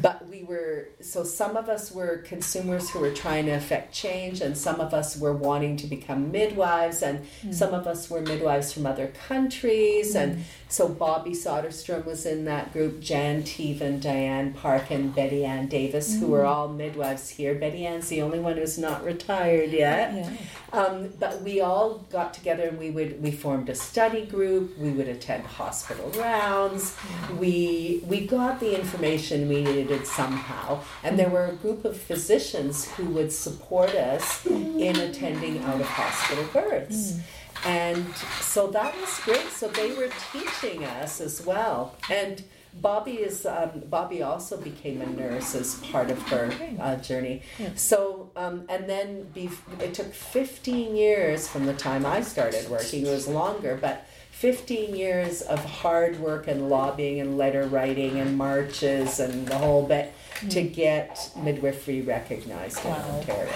but 0.00 0.26
we 0.28 0.42
were 0.42 0.88
so 1.00 1.22
some 1.22 1.56
of 1.56 1.68
us 1.68 1.92
were 1.92 2.18
consumers 2.18 2.88
who 2.90 2.98
were 2.98 3.12
trying 3.12 3.44
to 3.44 3.52
affect 3.52 3.92
change 3.92 4.40
and 4.40 4.56
some 4.56 4.80
of 4.80 4.94
us 4.94 5.18
were 5.18 5.34
wanting 5.34 5.76
to 5.76 5.86
become 5.86 6.30
midwives 6.30 7.02
and 7.02 7.20
mm. 7.42 7.52
some 7.52 7.74
of 7.74 7.86
us 7.86 8.08
were 8.08 8.22
midwives 8.22 8.72
from 8.72 8.86
other 8.86 9.08
countries 9.28 10.14
mm. 10.14 10.20
and 10.20 10.44
so 10.68 10.88
bobby 10.88 11.32
soderstrom 11.32 12.04
was 12.06 12.24
in 12.24 12.46
that 12.46 12.72
group 12.72 13.00
jan 13.00 13.42
teven 13.42 14.00
diane 14.00 14.52
park 14.54 14.90
and 14.90 15.14
Betty-Anne 15.14 15.68
Daviss 15.68 16.14
mm. 16.14 16.20
who 16.20 16.28
were 16.28 16.46
all 16.46 16.68
midwives 16.68 17.28
here 17.28 17.54
betty 17.54 17.84
ann's 17.84 18.08
the 18.08 18.22
only 18.22 18.38
one 18.38 18.56
who's 18.56 18.78
not 18.78 19.04
retired 19.04 19.70
yet 19.70 20.14
yeah. 20.14 20.30
um, 20.72 21.10
but 21.18 21.42
we 21.42 21.60
all 21.60 21.98
got 22.10 22.32
together 22.32 22.68
and 22.68 22.78
we 22.78 22.90
would 22.90 23.22
we 23.22 23.30
formed 23.30 23.68
a 23.68 23.74
study 23.74 24.24
group 24.24 24.78
we 24.78 24.90
would 24.90 25.08
attend 25.08 25.44
hospital 25.44 26.10
rounds 26.16 26.96
we 27.38 28.02
we 28.06 28.26
got 28.26 28.58
the 28.58 28.74
information 28.78 29.48
we 29.48 29.62
needed 29.62 29.81
somehow. 30.06 30.82
And 31.02 31.18
there 31.18 31.28
were 31.28 31.46
a 31.46 31.54
group 31.54 31.84
of 31.84 31.96
physicians 31.96 32.90
who 32.92 33.06
would 33.06 33.32
support 33.32 33.90
us 33.90 34.44
in 34.46 34.96
attending 34.96 35.58
out 35.64 35.80
of 35.80 35.86
hospital 35.86 36.44
births. 36.52 37.18
And 37.64 38.14
so 38.40 38.68
that 38.68 38.98
was 39.00 39.20
great. 39.20 39.48
So 39.50 39.68
they 39.68 39.92
were 39.92 40.10
teaching 40.32 40.84
us 40.84 41.20
as 41.20 41.44
well. 41.44 41.94
And 42.10 42.42
Bobby 42.80 43.12
is 43.12 43.44
um, 43.44 43.82
Bobby 43.90 44.22
also 44.22 44.56
became 44.56 45.02
a 45.02 45.06
nurse 45.06 45.54
as 45.54 45.74
part 45.92 46.10
of 46.10 46.20
her 46.28 46.50
uh, 46.80 46.96
journey. 46.96 47.42
So 47.76 48.30
um, 48.34 48.64
and 48.68 48.88
then 48.88 49.30
it 49.78 49.94
took 49.94 50.12
15 50.14 50.96
years 50.96 51.46
from 51.46 51.66
the 51.66 51.74
time 51.74 52.06
I 52.06 52.22
started 52.22 52.68
working. 52.70 53.06
It 53.06 53.10
was 53.10 53.28
longer, 53.28 53.78
but 53.80 54.06
15 54.42 54.96
years 54.96 55.40
of 55.42 55.64
hard 55.64 56.18
work 56.18 56.48
and 56.48 56.68
lobbying 56.68 57.20
and 57.20 57.38
letter 57.38 57.62
writing 57.68 58.18
and 58.18 58.36
marches 58.36 59.20
and 59.20 59.46
the 59.46 59.56
whole 59.56 59.86
bit 59.86 60.12
to 60.50 60.62
hmm. 60.62 60.72
get 60.72 61.30
midwifery 61.36 62.00
recognized 62.00 62.84
in 62.84 62.90
Ontario. 62.90 63.52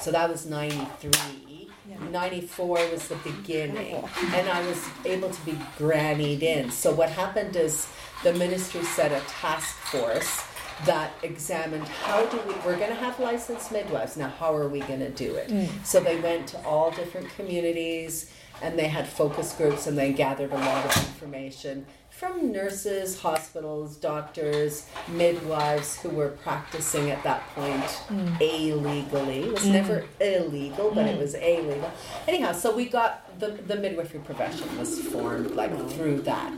So 0.00 0.12
that 0.12 0.30
was 0.30 0.46
93. 0.46 1.68
Yeah. 1.90 1.98
94 2.12 2.68
was 2.92 3.08
the 3.08 3.16
beginning, 3.24 3.96
and 3.96 4.48
I 4.48 4.64
was 4.64 4.88
able 5.04 5.30
to 5.30 5.44
be 5.44 5.58
grannied 5.76 6.44
in. 6.44 6.70
So, 6.70 6.94
what 6.94 7.10
happened 7.10 7.56
is 7.56 7.88
the 8.22 8.32
ministry 8.34 8.84
set 8.84 9.10
a 9.10 9.20
task 9.26 9.74
force 9.78 10.44
that 10.86 11.12
examined 11.22 11.86
how 11.86 12.24
do 12.26 12.38
we 12.46 12.54
we're 12.66 12.76
going 12.76 12.88
to 12.88 12.94
have 12.94 13.18
licensed 13.20 13.70
midwives 13.72 14.16
now 14.16 14.28
how 14.28 14.54
are 14.54 14.68
we 14.68 14.80
going 14.80 15.00
to 15.00 15.10
do 15.10 15.34
it 15.34 15.48
mm. 15.48 15.68
so 15.84 16.00
they 16.00 16.18
went 16.20 16.46
to 16.46 16.58
all 16.64 16.90
different 16.90 17.28
communities 17.36 18.32
and 18.62 18.78
they 18.78 18.88
had 18.88 19.06
focus 19.06 19.54
groups 19.54 19.86
and 19.86 19.98
they 19.98 20.12
gathered 20.12 20.50
a 20.52 20.56
lot 20.56 20.84
of 20.84 20.96
information 21.08 21.84
from 22.10 22.52
nurses, 22.52 23.20
hospitals, 23.20 23.96
doctors, 23.96 24.86
midwives 25.08 26.00
who 26.00 26.10
were 26.10 26.28
practicing 26.28 27.10
at 27.10 27.20
that 27.24 27.42
point 27.48 27.82
mm. 28.08 28.40
illegally. 28.40 29.40
It 29.40 29.52
was 29.52 29.64
mm. 29.64 29.72
never 29.72 30.04
illegal, 30.20 30.92
but 30.94 31.06
mm. 31.06 31.14
it 31.14 31.18
was 31.18 31.34
illegal. 31.34 31.90
Anyhow, 32.28 32.52
so 32.52 32.76
we 32.76 32.84
got 32.86 33.40
the, 33.40 33.48
the 33.48 33.76
midwifery 33.76 34.20
profession 34.20 34.78
was 34.78 35.00
formed 35.00 35.52
like 35.52 35.76
through 35.90 36.20
that. 36.22 36.52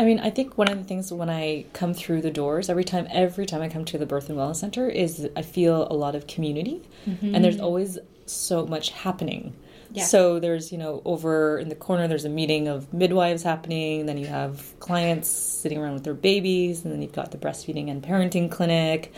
I 0.00 0.04
mean, 0.04 0.18
I 0.18 0.30
think 0.30 0.56
one 0.56 0.68
of 0.68 0.78
the 0.78 0.84
things 0.84 1.12
when 1.12 1.28
I 1.28 1.66
come 1.74 1.92
through 1.92 2.22
the 2.22 2.30
doors 2.30 2.70
every 2.70 2.84
time, 2.84 3.06
every 3.10 3.44
time 3.44 3.60
I 3.60 3.68
come 3.68 3.84
to 3.84 3.98
the 3.98 4.06
Birth 4.06 4.30
and 4.30 4.38
Wellness 4.38 4.56
Center 4.56 4.88
is 4.88 5.28
I 5.36 5.42
feel 5.42 5.86
a 5.90 5.92
lot 5.92 6.14
of 6.14 6.26
community, 6.26 6.80
mm-hmm. 7.06 7.34
and 7.34 7.44
there's 7.44 7.60
always 7.60 7.98
so 8.24 8.66
much 8.66 8.88
happening. 8.92 9.54
Yeah. 9.92 10.04
So 10.04 10.40
there's, 10.40 10.72
you 10.72 10.78
know, 10.78 11.02
over 11.04 11.58
in 11.58 11.68
the 11.68 11.74
corner, 11.74 12.08
there's 12.08 12.24
a 12.24 12.30
meeting 12.30 12.66
of 12.66 12.94
midwives 12.94 13.42
happening. 13.42 14.06
Then 14.06 14.16
you 14.16 14.26
have 14.26 14.72
clients 14.80 15.28
sitting 15.28 15.76
around 15.76 15.94
with 15.94 16.04
their 16.04 16.14
babies. 16.14 16.84
And 16.84 16.94
then 16.94 17.02
you've 17.02 17.12
got 17.12 17.32
the 17.32 17.38
breastfeeding 17.38 17.90
and 17.90 18.02
parenting 18.02 18.50
clinic 18.50 19.12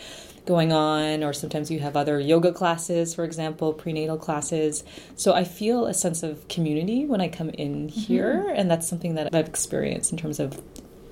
going 0.45 0.71
on. 0.71 1.23
Or 1.23 1.33
sometimes 1.33 1.71
you 1.71 1.79
have 1.79 1.95
other 1.95 2.19
yoga 2.19 2.51
classes, 2.51 3.13
for 3.13 3.23
example, 3.23 3.73
prenatal 3.73 4.17
classes. 4.17 4.83
So 5.15 5.33
I 5.33 5.43
feel 5.43 5.85
a 5.85 5.93
sense 5.93 6.23
of 6.23 6.47
community 6.47 7.05
when 7.05 7.21
I 7.21 7.27
come 7.27 7.49
in 7.49 7.87
mm-hmm. 7.87 7.99
here. 7.99 8.53
And 8.55 8.69
that's 8.69 8.87
something 8.87 9.15
that 9.15 9.33
I've 9.33 9.47
experienced 9.47 10.11
in 10.11 10.17
terms 10.17 10.39
of 10.39 10.61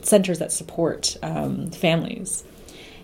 centers 0.02 0.40
that 0.40 0.52
support 0.52 1.18
um, 1.22 1.72
families. 1.72 2.44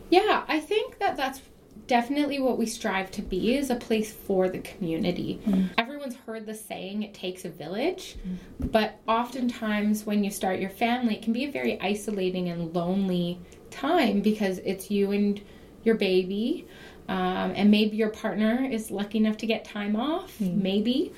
Yeah, 0.09 0.43
I 0.47 0.59
think 0.59 0.99
that 0.99 1.17
that's 1.17 1.41
definitely 1.87 2.39
what 2.39 2.57
we 2.57 2.65
strive 2.65 3.09
to 3.11 3.21
be 3.21 3.55
is 3.55 3.69
a 3.69 3.75
place 3.75 4.11
for 4.11 4.49
the 4.49 4.59
community. 4.59 5.39
Mm. 5.45 5.69
Everyone's 5.77 6.15
heard 6.15 6.45
the 6.45 6.53
saying, 6.53 7.03
it 7.03 7.13
takes 7.13 7.45
a 7.45 7.49
village, 7.49 8.15
mm. 8.27 8.71
but 8.71 8.99
oftentimes 9.07 10.05
when 10.05 10.23
you 10.23 10.31
start 10.31 10.59
your 10.59 10.69
family, 10.69 11.15
it 11.15 11.21
can 11.21 11.33
be 11.33 11.45
a 11.45 11.51
very 11.51 11.79
isolating 11.81 12.49
and 12.49 12.73
lonely 12.73 13.39
time 13.69 14.21
because 14.21 14.59
it's 14.59 14.91
you 14.91 15.11
and 15.11 15.41
your 15.87 15.95
baby. 15.95 16.67
Um, 17.09 17.53
and 17.55 17.71
maybe 17.71 17.95
your 17.95 18.09
partner 18.09 18.67
is 18.69 18.91
lucky 18.91 19.17
enough 19.17 19.37
to 19.37 19.45
get 19.45 19.63
time 19.63 19.95
off, 19.95 20.37
mm. 20.39 20.61
maybe. 20.61 21.13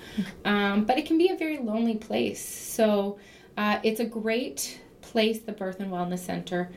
Um, 0.45 0.85
but 0.85 0.99
it 0.99 1.07
can 1.07 1.17
be 1.17 1.29
a 1.29 1.35
very 1.35 1.57
lonely 1.57 1.95
place. 1.95 2.39
So 2.39 3.17
uh, 3.57 3.79
it's 3.83 3.99
a 3.99 4.05
great 4.05 4.79
place, 5.01 5.39
the 5.39 5.51
Birth 5.51 5.79
and 5.79 5.91
Wellness 5.91 6.19
Center 6.19 6.69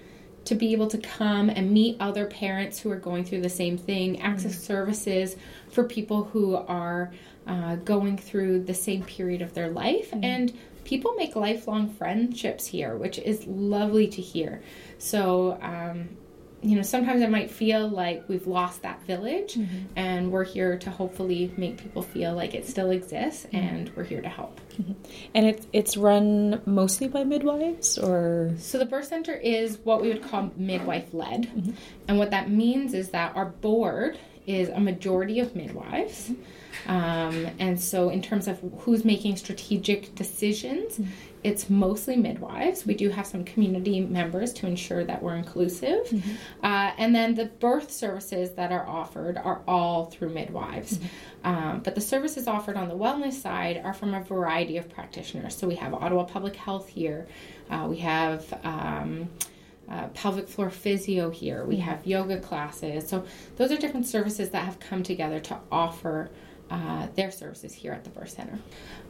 to 0.44 0.54
be 0.54 0.72
able 0.72 0.88
to 0.88 0.98
come 0.98 1.48
and 1.50 1.70
meet 1.70 1.96
other 2.00 2.26
parents 2.26 2.78
who 2.78 2.90
are 2.90 2.96
going 2.96 3.24
through 3.24 3.42
the 3.42 3.48
same 3.48 3.78
thing, 3.78 4.20
access 4.20 4.52
mm-hmm. 4.52 4.62
services 4.62 5.36
for 5.70 5.84
people 5.84 6.24
who 6.24 6.56
are 6.56 7.12
uh, 7.46 7.76
going 7.76 8.16
through 8.16 8.62
the 8.64 8.74
same 8.74 9.02
period 9.04 9.42
of 9.42 9.54
their 9.54 9.68
life. 9.68 10.10
Mm-hmm. 10.10 10.24
And 10.24 10.58
people 10.84 11.14
make 11.14 11.36
lifelong 11.36 11.90
friendships 11.90 12.66
here, 12.66 12.96
which 12.96 13.18
is 13.18 13.46
lovely 13.46 14.08
to 14.08 14.20
hear. 14.20 14.62
So, 14.98 15.58
um, 15.62 16.08
you 16.62 16.76
know, 16.76 16.82
sometimes 16.82 17.22
it 17.22 17.30
might 17.30 17.50
feel 17.50 17.88
like 17.88 18.28
we've 18.28 18.46
lost 18.46 18.82
that 18.82 19.02
village, 19.02 19.54
mm-hmm. 19.54 19.78
and 19.96 20.30
we're 20.30 20.44
here 20.44 20.78
to 20.78 20.90
hopefully 20.90 21.52
make 21.56 21.76
people 21.76 22.02
feel 22.02 22.34
like 22.34 22.54
it 22.54 22.66
still 22.66 22.90
exists, 22.90 23.46
mm-hmm. 23.46 23.56
and 23.56 23.90
we're 23.96 24.04
here 24.04 24.22
to 24.22 24.28
help. 24.28 24.60
Mm-hmm. 24.74 24.92
And 25.34 25.46
it's 25.46 25.66
it's 25.72 25.96
run 25.96 26.62
mostly 26.64 27.08
by 27.08 27.24
midwives, 27.24 27.98
or 27.98 28.52
so 28.58 28.78
the 28.78 28.86
birth 28.86 29.06
center 29.06 29.34
is 29.34 29.78
what 29.82 30.00
we 30.00 30.08
would 30.08 30.22
call 30.22 30.52
midwife 30.56 31.12
led, 31.12 31.48
mm-hmm. 31.48 31.72
and 32.06 32.18
what 32.18 32.30
that 32.30 32.48
means 32.48 32.94
is 32.94 33.10
that 33.10 33.34
our 33.34 33.46
board 33.46 34.18
is 34.46 34.68
a 34.68 34.80
majority 34.80 35.40
of 35.40 35.56
midwives. 35.56 36.28
Mm-hmm. 36.28 36.90
Um, 36.90 37.48
and 37.58 37.80
so, 37.80 38.08
in 38.08 38.22
terms 38.22 38.48
of 38.48 38.60
who's 38.78 39.04
making 39.04 39.36
strategic 39.36 40.14
decisions, 40.14 40.98
mm-hmm. 40.98 41.10
It's 41.44 41.68
mostly 41.68 42.16
midwives. 42.16 42.86
We 42.86 42.94
do 42.94 43.08
have 43.08 43.26
some 43.26 43.44
community 43.44 44.00
members 44.00 44.52
to 44.54 44.66
ensure 44.66 45.04
that 45.04 45.22
we're 45.22 45.34
inclusive. 45.34 46.06
Mm-hmm. 46.06 46.30
Uh, 46.64 46.92
and 46.98 47.14
then 47.14 47.34
the 47.34 47.46
birth 47.46 47.90
services 47.90 48.52
that 48.52 48.70
are 48.70 48.86
offered 48.86 49.36
are 49.38 49.62
all 49.66 50.06
through 50.06 50.30
midwives. 50.30 50.98
Mm-hmm. 50.98 51.48
Um, 51.48 51.80
but 51.80 51.94
the 51.94 52.00
services 52.00 52.46
offered 52.46 52.76
on 52.76 52.88
the 52.88 52.94
wellness 52.94 53.32
side 53.32 53.80
are 53.84 53.92
from 53.92 54.14
a 54.14 54.22
variety 54.22 54.76
of 54.76 54.88
practitioners. 54.88 55.56
So, 55.56 55.66
we 55.66 55.74
have 55.76 55.92
Ottawa 55.92 56.24
Public 56.24 56.54
Health 56.54 56.88
here, 56.88 57.26
uh, 57.70 57.86
we 57.88 57.96
have 57.98 58.52
um, 58.62 59.28
uh, 59.90 60.06
pelvic 60.08 60.48
floor 60.48 60.70
physio 60.70 61.30
here, 61.30 61.64
we 61.64 61.74
mm-hmm. 61.74 61.84
have 61.84 62.06
yoga 62.06 62.38
classes. 62.38 63.08
So, 63.08 63.24
those 63.56 63.72
are 63.72 63.76
different 63.76 64.06
services 64.06 64.50
that 64.50 64.64
have 64.64 64.78
come 64.78 65.02
together 65.02 65.40
to 65.40 65.58
offer 65.72 66.30
uh, 66.72 67.06
their 67.16 67.30
services 67.30 67.74
here 67.74 67.92
at 67.92 68.02
the 68.02 68.10
birth 68.10 68.30
center. 68.30 68.58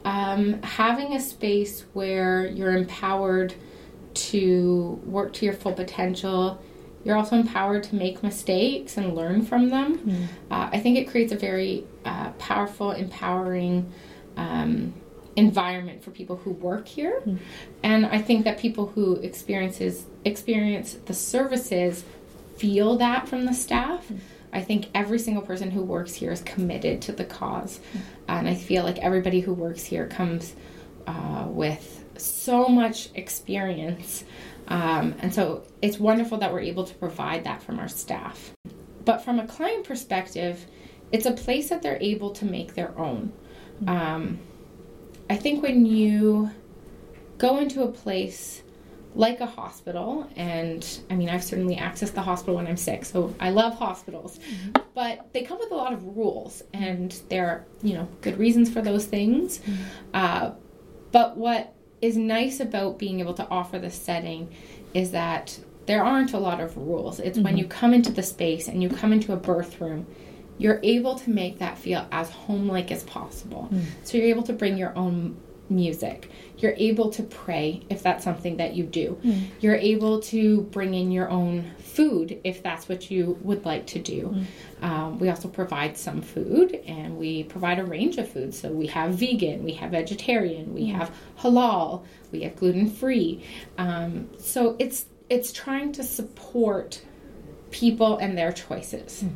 Um, 0.04 0.60
having 0.62 1.14
a 1.14 1.20
space 1.20 1.84
where 1.92 2.44
you're 2.46 2.76
empowered 2.76 3.54
to 4.14 5.00
work 5.04 5.32
to 5.34 5.44
your 5.44 5.54
full 5.54 5.72
potential. 5.72 6.60
You're 7.04 7.16
also 7.16 7.36
empowered 7.36 7.84
to 7.84 7.94
make 7.94 8.22
mistakes 8.22 8.96
and 8.96 9.14
learn 9.14 9.44
from 9.44 9.68
them. 9.68 9.98
Mm. 9.98 10.24
Uh, 10.50 10.70
I 10.72 10.80
think 10.80 10.98
it 10.98 11.08
creates 11.08 11.32
a 11.32 11.36
very 11.36 11.84
uh, 12.04 12.30
powerful, 12.32 12.90
empowering 12.90 13.92
um, 14.36 14.92
environment 15.36 16.02
for 16.02 16.10
people 16.10 16.36
who 16.36 16.50
work 16.50 16.88
here, 16.88 17.22
mm. 17.24 17.38
and 17.82 18.06
I 18.06 18.20
think 18.20 18.44
that 18.44 18.58
people 18.58 18.88
who 18.88 19.14
experiences 19.16 20.04
experience 20.24 20.94
the 21.06 21.14
services 21.14 22.04
feel 22.56 22.96
that 22.98 23.28
from 23.28 23.46
the 23.46 23.54
staff. 23.54 24.08
Mm 24.08 24.18
I 24.52 24.60
think 24.62 24.88
every 24.94 25.18
single 25.18 25.42
person 25.42 25.70
who 25.70 25.82
works 25.82 26.14
here 26.14 26.30
is 26.30 26.42
committed 26.42 27.02
to 27.02 27.12
the 27.12 27.24
cause. 27.24 27.80
And 28.28 28.48
I 28.48 28.54
feel 28.54 28.84
like 28.84 28.98
everybody 28.98 29.40
who 29.40 29.54
works 29.54 29.84
here 29.84 30.06
comes 30.06 30.54
uh, 31.06 31.46
with 31.48 32.04
so 32.16 32.68
much 32.68 33.08
experience. 33.14 34.24
Um, 34.68 35.14
and 35.20 35.34
so 35.34 35.64
it's 35.80 35.98
wonderful 35.98 36.38
that 36.38 36.52
we're 36.52 36.60
able 36.60 36.84
to 36.84 36.94
provide 36.94 37.44
that 37.44 37.62
from 37.62 37.78
our 37.78 37.88
staff. 37.88 38.52
But 39.04 39.24
from 39.24 39.40
a 39.40 39.46
client 39.46 39.84
perspective, 39.84 40.66
it's 41.10 41.26
a 41.26 41.32
place 41.32 41.68
that 41.70 41.82
they're 41.82 41.98
able 42.00 42.30
to 42.30 42.44
make 42.44 42.74
their 42.74 42.96
own. 42.98 43.32
Um, 43.86 44.38
I 45.28 45.36
think 45.36 45.62
when 45.62 45.86
you 45.86 46.50
go 47.38 47.58
into 47.58 47.82
a 47.82 47.88
place 47.88 48.62
like 49.14 49.40
a 49.40 49.46
hospital 49.46 50.28
and 50.36 51.00
i 51.10 51.14
mean 51.14 51.28
i've 51.28 51.44
certainly 51.44 51.76
accessed 51.76 52.14
the 52.14 52.22
hospital 52.22 52.54
when 52.54 52.66
i'm 52.66 52.76
sick 52.76 53.04
so 53.04 53.34
i 53.40 53.50
love 53.50 53.74
hospitals 53.74 54.38
mm-hmm. 54.38 54.70
but 54.94 55.32
they 55.32 55.42
come 55.42 55.58
with 55.58 55.70
a 55.70 55.74
lot 55.74 55.92
of 55.92 56.16
rules 56.16 56.62
and 56.72 57.20
there 57.28 57.46
are 57.46 57.64
you 57.82 57.94
know 57.94 58.08
good 58.22 58.38
reasons 58.38 58.70
for 58.70 58.80
those 58.80 59.04
things 59.04 59.58
mm-hmm. 59.58 59.82
uh, 60.14 60.50
but 61.10 61.36
what 61.36 61.74
is 62.00 62.16
nice 62.16 62.58
about 62.58 62.98
being 62.98 63.20
able 63.20 63.34
to 63.34 63.46
offer 63.48 63.78
this 63.78 63.94
setting 63.94 64.52
is 64.94 65.12
that 65.12 65.58
there 65.86 66.04
aren't 66.04 66.32
a 66.32 66.38
lot 66.38 66.60
of 66.60 66.76
rules. 66.76 67.20
It's 67.20 67.36
mm-hmm. 67.36 67.44
when 67.44 67.56
you 67.56 67.66
come 67.66 67.94
into 67.94 68.12
the 68.12 68.22
space 68.22 68.68
and 68.68 68.82
you 68.82 68.88
come 68.88 69.12
into 69.12 69.32
a 69.32 69.36
birth 69.36 69.80
room, 69.80 70.06
you're 70.58 70.80
able 70.82 71.16
to 71.16 71.30
make 71.30 71.58
that 71.58 71.78
feel 71.78 72.06
as 72.12 72.30
home 72.30 72.68
like 72.68 72.90
as 72.90 73.02
possible. 73.04 73.68
Mm. 73.72 73.84
So 74.04 74.18
you're 74.18 74.28
able 74.28 74.44
to 74.44 74.52
bring 74.52 74.76
your 74.76 74.96
own 74.96 75.36
music. 75.74 76.28
You're 76.58 76.74
able 76.76 77.10
to 77.10 77.22
pray 77.22 77.82
if 77.90 78.02
that's 78.02 78.22
something 78.22 78.58
that 78.58 78.74
you 78.74 78.84
do. 78.84 79.18
Mm. 79.24 79.48
You're 79.60 79.76
able 79.76 80.20
to 80.22 80.62
bring 80.62 80.94
in 80.94 81.10
your 81.10 81.28
own 81.28 81.72
food 81.78 82.40
if 82.44 82.62
that's 82.62 82.88
what 82.88 83.10
you 83.10 83.38
would 83.42 83.64
like 83.64 83.86
to 83.88 83.98
do. 83.98 84.34
Mm. 84.80 84.84
Um, 84.84 85.18
we 85.18 85.28
also 85.28 85.48
provide 85.48 85.96
some 85.96 86.22
food 86.22 86.74
and 86.86 87.18
we 87.18 87.44
provide 87.44 87.78
a 87.78 87.84
range 87.84 88.18
of 88.18 88.30
foods. 88.30 88.58
So 88.58 88.70
we 88.70 88.86
have 88.88 89.14
vegan, 89.14 89.64
we 89.64 89.72
have 89.72 89.90
vegetarian, 89.90 90.74
we 90.74 90.88
mm. 90.88 90.94
have 90.94 91.14
halal, 91.38 92.04
we 92.30 92.42
have 92.42 92.56
gluten 92.56 92.88
free. 92.88 93.44
Um, 93.78 94.30
so 94.38 94.76
it's 94.78 95.06
it's 95.28 95.52
trying 95.52 95.92
to 95.92 96.02
support 96.02 97.02
people 97.70 98.18
and 98.18 98.36
their 98.36 98.52
choices. 98.52 99.22
Mm. 99.22 99.34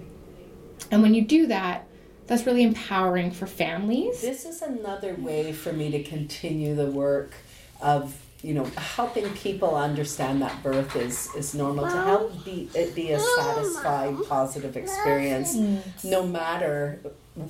And 0.91 1.03
when 1.03 1.15
you 1.15 1.23
do 1.23 1.47
that, 1.47 1.87
that's 2.27 2.47
really 2.47 2.63
empowering 2.63 3.31
for 3.31 3.47
families. 3.47 4.21
This 4.21 4.45
is 4.45 4.63
another 4.63 5.15
way 5.15 5.53
for 5.53 5.73
me 5.73 5.91
to 5.93 6.03
continue 6.03 6.75
the 6.75 6.87
work 6.87 7.33
of 7.81 8.21
you 8.43 8.55
know 8.55 8.65
helping 8.77 9.29
people 9.31 9.75
understand 9.75 10.43
that 10.43 10.63
birth 10.63 10.95
is 10.95 11.35
is 11.35 11.55
normal 11.55 11.85
to 11.85 11.91
help 11.91 12.45
be 12.45 12.69
it 12.75 12.95
be 12.95 13.11
a 13.13 13.19
satisfying 13.19 14.23
positive 14.25 14.77
experience 14.77 15.57
no 16.05 16.27
matter 16.27 17.01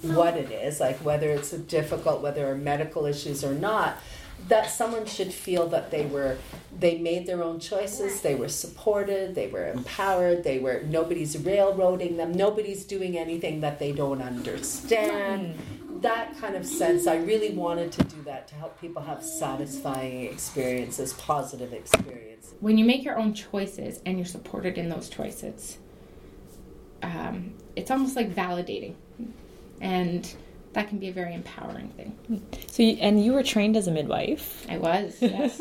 what 0.02 0.36
it 0.36 0.50
is 0.50 0.80
like 0.80 0.96
whether 0.98 1.28
it's 1.28 1.52
a 1.52 1.58
difficult 1.58 2.22
whether 2.22 2.36
there 2.42 2.52
are 2.52 2.56
medical 2.56 3.04
issues 3.04 3.44
or 3.44 3.52
not 3.52 3.98
that 4.48 4.70
someone 4.70 5.06
should 5.06 5.32
feel 5.32 5.68
that 5.68 5.90
they 5.90 6.06
were 6.06 6.36
they 6.78 6.98
made 6.98 7.26
their 7.26 7.42
own 7.42 7.58
choices 7.58 8.20
they 8.20 8.34
were 8.34 8.48
supported 8.48 9.34
they 9.34 9.48
were 9.48 9.68
empowered 9.68 10.44
they 10.44 10.58
were 10.58 10.82
nobody's 10.86 11.36
railroading 11.38 12.16
them 12.16 12.32
nobody's 12.32 12.84
doing 12.84 13.16
anything 13.16 13.60
that 13.60 13.78
they 13.78 13.92
don't 13.92 14.22
understand. 14.22 15.56
That 16.02 16.38
kind 16.38 16.54
of 16.54 16.66
sense 16.66 17.06
i 17.06 17.16
really 17.16 17.52
wanted 17.54 17.90
to 17.92 18.04
do 18.04 18.22
that 18.24 18.46
to 18.48 18.54
help 18.54 18.80
people 18.80 19.02
have 19.02 19.22
satisfying 19.24 20.26
experiences 20.26 21.14
positive 21.14 21.72
experiences. 21.72 22.54
When 22.60 22.78
you 22.78 22.84
make 22.84 23.02
your 23.04 23.18
own 23.18 23.34
choices 23.34 24.00
and 24.04 24.18
you're 24.18 24.26
supported 24.26 24.78
in 24.78 24.88
those 24.88 25.08
choices 25.08 25.78
um, 27.02 27.54
it's 27.74 27.90
almost 27.90 28.16
like 28.16 28.34
validating. 28.34 28.94
And 29.80 30.32
that 30.76 30.90
can 30.90 30.98
be 30.98 31.08
a 31.08 31.12
very 31.12 31.32
empowering 31.32 31.88
thing. 31.88 32.42
So, 32.66 32.82
you, 32.82 32.98
and 33.00 33.24
you 33.24 33.32
were 33.32 33.42
trained 33.42 33.78
as 33.78 33.88
a 33.88 33.90
midwife. 33.90 34.66
I 34.68 34.76
was. 34.76 35.16
Yes. 35.22 35.58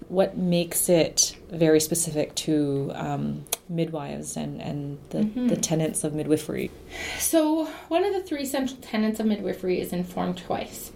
what 0.08 0.36
makes 0.36 0.88
it 0.88 1.36
very 1.48 1.78
specific 1.78 2.34
to 2.46 2.90
um, 2.96 3.44
midwives 3.68 4.36
and 4.36 4.60
and 4.60 4.98
the, 5.10 5.18
mm-hmm. 5.18 5.46
the 5.46 5.54
tenets 5.54 6.02
of 6.02 6.12
midwifery? 6.12 6.72
So, 7.20 7.66
one 7.86 8.04
of 8.04 8.12
the 8.12 8.20
three 8.20 8.44
central 8.44 8.80
tenets 8.80 9.20
of 9.20 9.26
midwifery 9.26 9.80
is 9.80 9.92
informed 9.92 10.42
choice. 10.44 10.90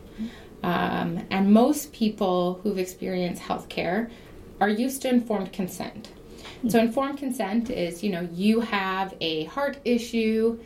Um, 0.64 1.24
and 1.30 1.52
most 1.52 1.92
people 1.92 2.58
who've 2.64 2.78
experienced 2.78 3.42
healthcare 3.42 4.10
are 4.60 4.68
used 4.68 5.02
to 5.02 5.08
informed 5.08 5.52
consent. 5.52 6.10
So, 6.68 6.80
informed 6.80 7.18
consent 7.18 7.70
is 7.70 8.02
you 8.02 8.10
know, 8.10 8.28
you 8.32 8.58
have 8.58 9.14
a 9.20 9.44
heart 9.44 9.78
issue, 9.84 10.58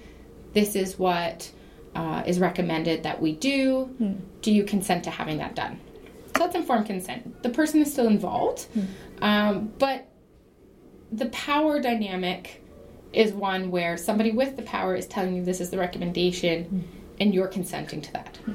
this 0.54 0.74
is 0.74 0.98
what 0.98 1.50
uh, 1.96 2.22
is 2.26 2.38
recommended 2.38 3.02
that 3.02 3.20
we 3.20 3.32
do. 3.32 3.84
Hmm. 3.98 4.12
Do 4.42 4.52
you 4.52 4.64
consent 4.64 5.02
to 5.04 5.10
having 5.10 5.38
that 5.38 5.56
done? 5.56 5.80
So 6.36 6.44
that's 6.44 6.54
informed 6.54 6.86
consent. 6.86 7.42
The 7.42 7.48
person 7.48 7.80
is 7.80 7.90
still 7.90 8.06
involved, 8.06 8.64
hmm. 8.74 8.84
um, 9.22 9.72
but 9.78 10.06
the 11.10 11.26
power 11.26 11.80
dynamic 11.80 12.62
is 13.14 13.32
one 13.32 13.70
where 13.70 13.96
somebody 13.96 14.30
with 14.30 14.56
the 14.56 14.62
power 14.62 14.94
is 14.94 15.06
telling 15.06 15.34
you 15.34 15.42
this 15.42 15.60
is 15.60 15.70
the 15.70 15.78
recommendation 15.78 16.64
hmm. 16.64 16.80
and 17.18 17.34
you're 17.34 17.48
consenting 17.48 18.02
to 18.02 18.12
that. 18.12 18.36
Hmm. 18.44 18.54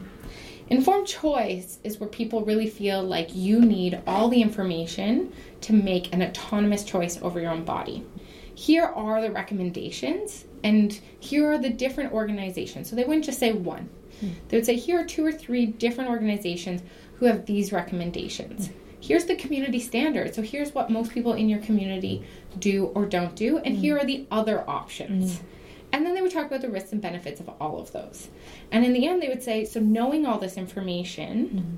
Informed 0.69 1.07
choice 1.07 1.79
is 1.83 1.99
where 1.99 2.07
people 2.07 2.45
really 2.45 2.69
feel 2.69 3.03
like 3.03 3.35
you 3.35 3.59
need 3.59 3.99
all 4.07 4.29
the 4.29 4.41
information 4.41 5.33
to 5.61 5.73
make 5.73 6.13
an 6.13 6.21
autonomous 6.21 6.83
choice 6.83 7.19
over 7.21 7.41
your 7.41 7.51
own 7.51 7.65
body. 7.65 8.05
Here 8.53 8.85
are 8.85 9.21
the 9.21 9.31
recommendations 9.31 10.45
and 10.63 10.99
here 11.19 11.51
are 11.51 11.57
the 11.57 11.69
different 11.69 12.13
organizations. 12.13 12.89
So 12.89 12.95
they 12.95 13.03
wouldn't 13.03 13.25
just 13.25 13.39
say 13.39 13.53
one. 13.53 13.89
Mm. 14.21 14.33
They 14.47 14.57
would 14.57 14.65
say 14.65 14.75
here 14.75 14.99
are 14.99 15.05
two 15.05 15.25
or 15.25 15.31
three 15.31 15.65
different 15.65 16.09
organizations 16.09 16.81
who 17.15 17.25
have 17.25 17.45
these 17.45 17.71
recommendations. 17.71 18.69
Mm. 18.69 18.73
Here's 18.99 19.25
the 19.25 19.35
community 19.35 19.79
standard. 19.79 20.35
So 20.35 20.43
here's 20.43 20.73
what 20.75 20.91
most 20.91 21.11
people 21.11 21.33
in 21.33 21.49
your 21.49 21.59
community 21.59 22.23
do 22.59 22.85
or 22.87 23.05
don't 23.05 23.35
do, 23.35 23.57
and 23.57 23.75
mm. 23.75 23.79
here 23.79 23.97
are 23.97 24.05
the 24.05 24.27
other 24.29 24.67
options. 24.69 25.39
Hmm. 25.39 25.45
And 25.93 26.05
then 26.05 26.15
they 26.15 26.21
would 26.21 26.31
talk 26.31 26.45
about 26.45 26.61
the 26.61 26.69
risks 26.69 26.93
and 26.93 27.01
benefits 27.01 27.41
of 27.41 27.49
all 27.59 27.79
of 27.79 27.91
those. 27.91 28.29
And 28.71 28.85
in 28.85 28.93
the 28.93 29.07
end, 29.07 29.21
they 29.21 29.27
would 29.27 29.43
say, 29.43 29.65
so 29.65 29.81
knowing 29.81 30.25
all 30.25 30.39
this 30.39 30.55
information, 30.55 31.47
hmm. 31.47 31.75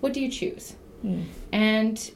what 0.00 0.12
do 0.12 0.20
you 0.20 0.30
choose? 0.30 0.76
Hmm. 1.02 1.22
And 1.50 2.10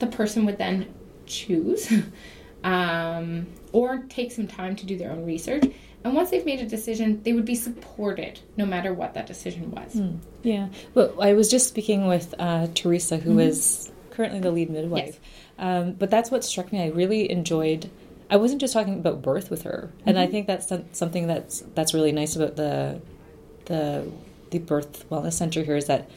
the 0.00 0.06
person 0.06 0.44
would 0.44 0.58
then 0.58 0.92
choose 1.24 1.90
um, 2.66 3.46
or 3.72 3.98
take 4.08 4.32
some 4.32 4.48
time 4.48 4.74
to 4.76 4.84
do 4.84 4.98
their 4.98 5.12
own 5.12 5.24
research. 5.24 5.64
And 6.04 6.14
once 6.14 6.30
they've 6.30 6.44
made 6.44 6.60
a 6.60 6.66
decision, 6.66 7.22
they 7.22 7.32
would 7.32 7.44
be 7.44 7.54
supported 7.54 8.40
no 8.56 8.66
matter 8.66 8.92
what 8.92 9.14
that 9.14 9.26
decision 9.26 9.70
was. 9.70 9.94
Mm, 9.94 10.18
yeah. 10.42 10.68
Well, 10.92 11.14
I 11.20 11.32
was 11.32 11.48
just 11.48 11.68
speaking 11.68 12.06
with 12.06 12.34
uh, 12.38 12.66
Teresa, 12.74 13.16
who 13.18 13.30
mm-hmm. 13.30 13.40
is 13.40 13.90
currently 14.10 14.40
the 14.40 14.50
lead 14.50 14.70
midwife. 14.70 15.06
Yes. 15.06 15.18
Um, 15.58 15.92
but 15.92 16.10
that's 16.10 16.30
what 16.30 16.44
struck 16.44 16.72
me. 16.72 16.82
I 16.82 16.88
really 16.88 17.30
enjoyed. 17.30 17.88
I 18.28 18.36
wasn't 18.36 18.60
just 18.60 18.72
talking 18.72 18.94
about 18.94 19.22
birth 19.22 19.48
with 19.48 19.62
her, 19.62 19.92
mm-hmm. 19.92 20.08
and 20.08 20.18
I 20.18 20.24
mm-hmm. 20.24 20.32
think 20.32 20.46
that's 20.48 20.72
something 20.92 21.28
that's 21.28 21.60
that's 21.74 21.94
really 21.94 22.12
nice 22.12 22.34
about 22.34 22.56
the 22.56 23.00
the 23.66 24.10
the 24.50 24.58
birth 24.58 25.08
wellness 25.08 25.34
center 25.34 25.62
here 25.62 25.76
is 25.76 25.86
that 25.86 26.10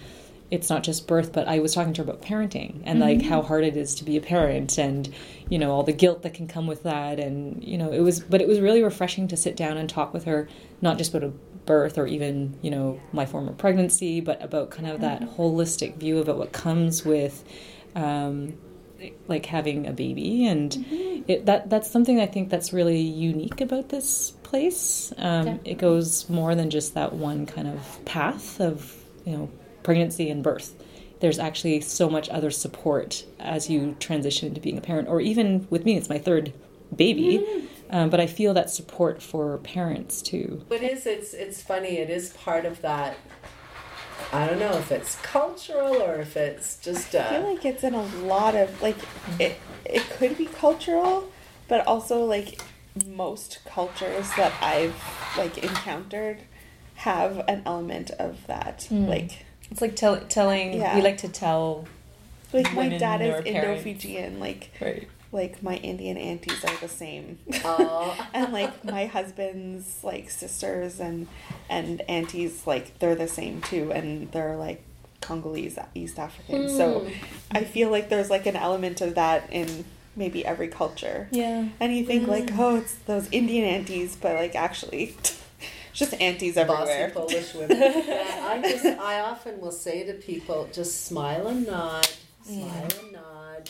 it's 0.51 0.69
not 0.69 0.83
just 0.83 1.07
birth, 1.07 1.31
but 1.31 1.47
I 1.47 1.59
was 1.59 1.73
talking 1.73 1.93
to 1.93 2.03
her 2.03 2.09
about 2.09 2.21
parenting 2.21 2.81
and 2.85 2.99
like 2.99 3.19
mm-hmm. 3.19 3.29
how 3.29 3.41
hard 3.41 3.63
it 3.63 3.77
is 3.77 3.95
to 3.95 4.03
be 4.03 4.17
a 4.17 4.21
parent 4.21 4.77
and 4.77 5.13
you 5.47 5.59
know 5.59 5.71
all 5.71 5.83
the 5.83 5.93
guilt 5.93 6.23
that 6.23 6.33
can 6.33 6.47
come 6.47 6.67
with 6.67 6.83
that 6.83 7.19
and 7.19 7.63
you 7.63 7.77
know 7.77 7.91
it 7.91 7.99
was 7.99 8.19
but 8.19 8.41
it 8.41 8.47
was 8.47 8.59
really 8.59 8.83
refreshing 8.83 9.27
to 9.27 9.38
sit 9.38 9.55
down 9.55 9.77
and 9.77 9.89
talk 9.89 10.13
with 10.13 10.25
her 10.25 10.47
not 10.81 10.97
just 10.97 11.13
about 11.13 11.27
a 11.27 11.33
birth 11.65 11.97
or 11.97 12.07
even 12.07 12.57
you 12.62 12.71
know 12.71 12.99
my 13.12 13.25
former 13.25 13.51
pregnancy 13.51 14.21
but 14.21 14.41
about 14.43 14.71
kind 14.71 14.88
of 14.88 15.01
that 15.01 15.21
mm-hmm. 15.21 15.41
holistic 15.41 15.95
view 15.97 16.19
about 16.19 16.38
what 16.38 16.51
comes 16.51 17.05
with 17.05 17.43
um, 17.95 18.57
like 19.27 19.45
having 19.45 19.88
a 19.88 19.91
baby 19.91 20.45
and 20.45 20.71
mm-hmm. 20.71 21.23
it, 21.27 21.45
that 21.45 21.69
that's 21.69 21.89
something 21.89 22.19
I 22.19 22.25
think 22.25 22.49
that's 22.49 22.73
really 22.73 22.99
unique 22.99 23.62
about 23.62 23.89
this 23.89 24.31
place. 24.43 25.13
Um, 25.17 25.59
it 25.63 25.77
goes 25.77 26.29
more 26.29 26.55
than 26.55 26.69
just 26.69 26.95
that 26.95 27.13
one 27.13 27.45
kind 27.45 27.67
of 27.67 28.05
path 28.05 28.59
of 28.59 28.95
you 29.25 29.38
know 29.38 29.51
pregnancy 29.83 30.29
and 30.29 30.43
birth. 30.43 30.75
There's 31.19 31.39
actually 31.39 31.81
so 31.81 32.09
much 32.09 32.29
other 32.29 32.49
support 32.49 33.25
as 33.39 33.69
you 33.69 33.95
transition 33.99 34.47
into 34.47 34.61
being 34.61 34.77
a 34.77 34.81
parent, 34.81 35.09
or 35.09 35.19
even 35.19 35.67
with 35.69 35.83
me, 35.85 35.97
it's 35.97 36.09
my 36.09 36.17
third 36.17 36.53
baby. 36.95 37.45
Mm. 37.45 37.67
Um, 37.91 38.09
but 38.09 38.19
I 38.19 38.27
feel 38.27 38.53
that 38.53 38.69
support 38.69 39.21
for 39.21 39.57
parents 39.59 40.21
too. 40.21 40.63
It 40.69 40.83
is. 40.83 41.05
It's 41.05 41.33
it's 41.33 41.61
funny. 41.61 41.97
It 41.97 42.09
is 42.09 42.29
part 42.33 42.65
of 42.65 42.81
that. 42.81 43.17
I 44.31 44.45
don't 44.45 44.59
know 44.59 44.77
if 44.77 44.91
it's 44.91 45.15
cultural 45.15 45.95
or 45.95 46.17
if 46.17 46.37
it's 46.37 46.77
just. 46.77 47.15
Uh, 47.15 47.19
I 47.19 47.29
feel 47.29 47.53
like 47.53 47.65
it's 47.65 47.83
in 47.83 47.95
a 47.95 48.03
lot 48.03 48.55
of 48.55 48.81
like 48.81 48.97
it. 49.39 49.57
It 49.85 50.07
could 50.11 50.37
be 50.37 50.45
cultural, 50.45 51.31
but 51.67 51.85
also 51.87 52.23
like 52.25 52.61
most 53.07 53.59
cultures 53.65 54.29
that 54.37 54.53
I've 54.61 54.95
like 55.35 55.57
encountered 55.57 56.41
have 56.95 57.43
an 57.47 57.63
element 57.65 58.11
of 58.11 58.45
that. 58.47 58.87
Mm. 58.91 59.07
Like 59.07 59.45
it's 59.71 59.82
like 59.82 59.95
tell, 59.95 60.19
telling. 60.21 60.73
Yeah. 60.73 60.95
We 60.95 61.01
like 61.01 61.17
to 61.19 61.29
tell. 61.29 61.88
Like 62.51 62.73
my 62.73 62.89
dad 62.89 63.21
is 63.21 63.45
Indo-Fijian. 63.45 64.39
Like 64.39 64.71
right. 64.82 65.08
like 65.32 65.62
my 65.62 65.75
Indian 65.77 66.17
aunties 66.17 66.63
are 66.65 66.75
the 66.77 66.88
same. 66.88 67.38
Oh. 67.63 68.27
and 68.34 68.51
like 68.51 68.84
my 68.84 69.05
husband's 69.05 70.03
like 70.03 70.29
sisters 70.29 70.99
and 70.99 71.27
and 71.69 72.01
aunties 72.10 72.65
like 72.65 72.97
they're 72.99 73.15
the 73.15 73.27
same 73.27 73.62
too, 73.62 73.91
and 73.91 74.32
they're 74.32 74.55
like 74.55 74.84
Congolese 75.21 75.77
East 75.93 76.17
African. 76.17 76.63
Mm. 76.63 76.77
So 76.77 76.99
hmm. 77.01 77.13
I 77.51 77.63
feel 77.63 77.91
like 77.91 78.10
there's 78.10 78.29
like 78.29 78.45
an 78.45 78.55
element 78.55 79.01
of 79.01 79.15
that 79.15 79.51
in 79.51 79.86
maybe 80.15 80.45
every 80.45 80.67
culture. 80.67 81.27
Yeah. 81.32 81.67
And 81.79 81.95
you 81.95 82.05
think 82.05 82.25
mm. 82.25 82.27
like, 82.27 82.49
oh, 82.58 82.77
it's 82.77 82.93
those 83.05 83.27
Indian 83.32 83.65
aunties, 83.65 84.15
but 84.15 84.36
like 84.36 84.55
actually 84.55 85.15
just 85.99 86.13
aunties 86.19 86.55
everywhere. 86.55 87.12
Bossy 87.13 87.33
Polish 87.33 87.53
women. 87.53 87.77
yeah, 88.07 88.47
I 88.49 88.62
just 88.62 88.85
I 88.85 89.19
often 89.19 89.59
will 89.59 89.73
say 89.73 90.05
to 90.05 90.13
people, 90.13 90.67
just 90.71 91.05
smile 91.05 91.47
and 91.47 91.67
nod, 91.67 92.09
smile 92.43 92.57
yeah. 92.57 92.99
and 93.01 93.12
nod, 93.12 93.69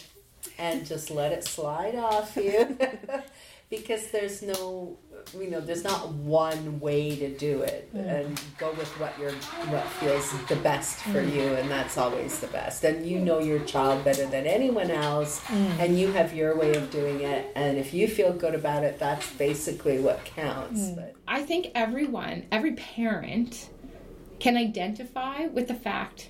and 0.59 0.85
just 0.85 1.09
let 1.09 1.31
it 1.31 1.43
slide 1.43 1.95
off 1.95 2.37
you, 2.37 2.77
because 3.69 4.09
there's 4.11 4.41
no 4.41 4.97
you 5.37 5.49
know 5.49 5.59
there's 5.59 5.83
not 5.83 6.09
one 6.13 6.79
way 6.79 7.15
to 7.15 7.29
do 7.37 7.61
it 7.61 7.93
mm. 7.93 7.99
and 7.99 8.41
go 8.57 8.71
with 8.71 8.87
what 8.99 9.17
your 9.19 9.31
what 9.69 9.85
feels 9.85 10.31
the 10.47 10.55
best 10.57 10.99
for 10.99 11.21
mm. 11.21 11.35
you 11.35 11.41
and 11.55 11.69
that's 11.69 11.97
always 11.97 12.39
the 12.39 12.47
best 12.47 12.83
and 12.83 13.05
you 13.05 13.19
know 13.19 13.39
your 13.39 13.59
child 13.59 14.03
better 14.03 14.25
than 14.25 14.47
anyone 14.47 14.89
else 14.89 15.41
mm. 15.41 15.79
and 15.79 15.99
you 15.99 16.11
have 16.11 16.33
your 16.33 16.57
way 16.57 16.73
of 16.73 16.89
doing 16.89 17.21
it 17.21 17.51
and 17.55 17.77
if 17.77 17.93
you 17.93 18.07
feel 18.07 18.33
good 18.33 18.55
about 18.55 18.83
it 18.83 18.97
that's 18.97 19.31
basically 19.33 19.99
what 19.99 20.23
counts 20.25 20.81
mm. 20.81 20.95
but 20.95 21.15
i 21.27 21.41
think 21.41 21.67
everyone 21.75 22.45
every 22.51 22.73
parent 22.73 23.69
can 24.39 24.55
identify 24.57 25.45
with 25.47 25.67
the 25.67 25.75
fact 25.75 26.29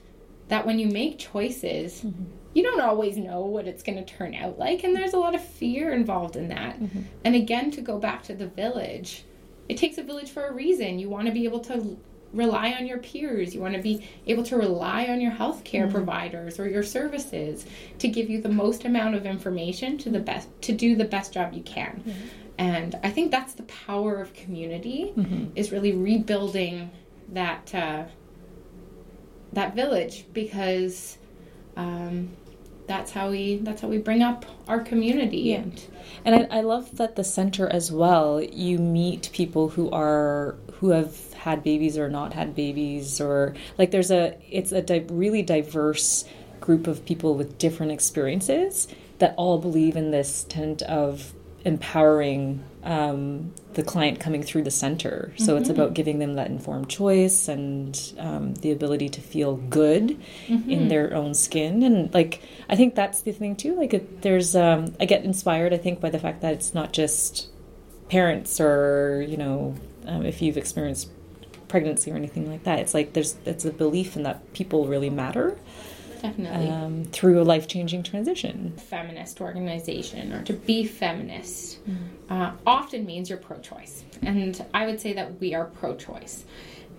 that 0.49 0.65
when 0.65 0.79
you 0.79 0.87
make 0.87 1.19
choices 1.19 2.01
mm-hmm 2.01 2.38
you 2.53 2.63
don't 2.63 2.81
always 2.81 3.17
know 3.17 3.41
what 3.41 3.67
it's 3.67 3.83
going 3.83 3.97
to 3.97 4.05
turn 4.05 4.33
out 4.33 4.57
like 4.57 4.83
and 4.83 4.95
there's 4.95 5.13
a 5.13 5.19
lot 5.19 5.35
of 5.35 5.43
fear 5.43 5.91
involved 5.91 6.35
in 6.35 6.49
that 6.49 6.79
mm-hmm. 6.79 7.01
and 7.23 7.35
again 7.35 7.71
to 7.71 7.81
go 7.81 7.97
back 7.99 8.23
to 8.23 8.33
the 8.33 8.47
village 8.47 9.23
it 9.67 9.77
takes 9.77 9.97
a 9.97 10.03
village 10.03 10.31
for 10.31 10.47
a 10.47 10.53
reason 10.53 10.99
you 10.99 11.09
want 11.09 11.27
to 11.27 11.33
be 11.33 11.45
able 11.45 11.59
to 11.59 11.97
rely 12.33 12.71
on 12.73 12.85
your 12.85 12.99
peers 12.99 13.55
you 13.55 13.61
want 13.61 13.73
to 13.73 13.81
be 13.81 14.07
able 14.27 14.43
to 14.43 14.55
rely 14.55 15.05
on 15.05 15.19
your 15.19 15.31
healthcare 15.31 15.83
mm-hmm. 15.83 15.93
providers 15.93 16.59
or 16.59 16.67
your 16.67 16.83
services 16.83 17.65
to 17.97 18.07
give 18.07 18.29
you 18.29 18.41
the 18.41 18.49
most 18.49 18.85
amount 18.85 19.15
of 19.15 19.25
information 19.25 19.97
to 19.97 20.09
the 20.09 20.19
best 20.19 20.47
to 20.61 20.71
do 20.71 20.95
the 20.95 21.05
best 21.05 21.33
job 21.33 21.53
you 21.53 21.63
can 21.63 22.03
mm-hmm. 22.05 22.27
and 22.57 22.99
i 23.03 23.09
think 23.09 23.31
that's 23.31 23.53
the 23.53 23.63
power 23.63 24.21
of 24.21 24.33
community 24.33 25.11
mm-hmm. 25.15 25.45
is 25.55 25.71
really 25.71 25.93
rebuilding 25.93 26.89
that 27.31 27.73
uh, 27.75 28.03
that 29.53 29.75
village 29.75 30.25
because 30.33 31.18
um, 31.79 32.29
that's 32.87 33.11
how 33.11 33.29
we 33.29 33.57
that's 33.57 33.81
how 33.81 33.87
we 33.87 33.99
bring 33.99 34.21
up 34.21 34.45
our 34.67 34.79
community 34.79 35.37
yeah. 35.37 35.57
and 35.57 35.87
and 36.25 36.35
I, 36.35 36.57
I 36.57 36.61
love 36.61 36.97
that 36.97 37.15
the 37.15 37.23
center 37.23 37.67
as 37.69 37.91
well 37.91 38.41
you 38.41 38.79
meet 38.79 39.29
people 39.31 39.69
who 39.69 39.89
are 39.91 40.55
who 40.73 40.89
have 40.89 41.33
had 41.33 41.63
babies 41.63 41.97
or 41.97 42.09
not 42.09 42.33
had 42.33 42.55
babies 42.55 43.21
or 43.21 43.53
like 43.77 43.91
there's 43.91 44.11
a 44.11 44.37
it's 44.49 44.71
a 44.71 44.81
di- 44.81 45.05
really 45.09 45.43
diverse 45.43 46.25
group 46.59 46.87
of 46.87 47.05
people 47.05 47.35
with 47.35 47.57
different 47.57 47.91
experiences 47.91 48.87
that 49.19 49.35
all 49.37 49.59
believe 49.59 49.95
in 49.95 50.11
this 50.11 50.43
tent 50.49 50.81
of 50.81 51.33
empowering 51.63 52.63
um, 52.83 53.53
the 53.73 53.83
client 53.83 54.19
coming 54.19 54.41
through 54.41 54.63
the 54.63 54.71
center. 54.71 55.33
So 55.37 55.53
mm-hmm. 55.53 55.57
it's 55.61 55.69
about 55.69 55.93
giving 55.93 56.19
them 56.19 56.35
that 56.35 56.47
informed 56.47 56.89
choice 56.89 57.47
and 57.47 57.99
um, 58.17 58.53
the 58.55 58.71
ability 58.71 59.09
to 59.09 59.21
feel 59.21 59.57
good 59.57 60.17
mm-hmm. 60.47 60.69
in 60.69 60.87
their 60.87 61.13
own 61.13 61.33
skin. 61.33 61.83
And 61.83 62.13
like, 62.13 62.41
I 62.69 62.75
think 62.75 62.95
that's 62.95 63.21
the 63.21 63.31
thing 63.31 63.55
too. 63.55 63.75
Like, 63.75 63.93
it, 63.93 64.21
there's, 64.21 64.55
um, 64.55 64.95
I 64.99 65.05
get 65.05 65.23
inspired, 65.23 65.73
I 65.73 65.77
think, 65.77 65.99
by 65.99 66.09
the 66.09 66.19
fact 66.19 66.41
that 66.41 66.53
it's 66.53 66.73
not 66.73 66.93
just 66.93 67.49
parents 68.09 68.59
or, 68.59 69.25
you 69.27 69.37
know, 69.37 69.75
um, 70.05 70.25
if 70.25 70.41
you've 70.41 70.57
experienced 70.57 71.09
pregnancy 71.67 72.11
or 72.11 72.15
anything 72.15 72.49
like 72.49 72.63
that. 72.63 72.79
It's 72.79 72.93
like 72.93 73.13
there's, 73.13 73.37
it's 73.45 73.65
a 73.65 73.71
belief 73.71 74.15
in 74.15 74.23
that 74.23 74.53
people 74.53 74.87
really 74.87 75.09
matter 75.09 75.57
definitely 76.21 76.69
um, 76.69 77.05
through 77.05 77.41
a 77.41 77.43
life 77.43 77.67
changing 77.67 78.03
transition. 78.03 78.73
Feminist 78.77 79.41
organization 79.41 80.33
or 80.33 80.43
to 80.43 80.53
be 80.53 80.85
feminist 80.85 81.79
mm. 81.87 81.95
uh, 82.29 82.51
often 82.65 83.05
means 83.05 83.29
you're 83.29 83.39
pro 83.39 83.59
choice, 83.59 84.03
and 84.21 84.63
I 84.73 84.85
would 84.85 84.99
say 84.99 85.13
that 85.13 85.39
we 85.39 85.53
are 85.53 85.65
pro 85.65 85.95
choice. 85.95 86.45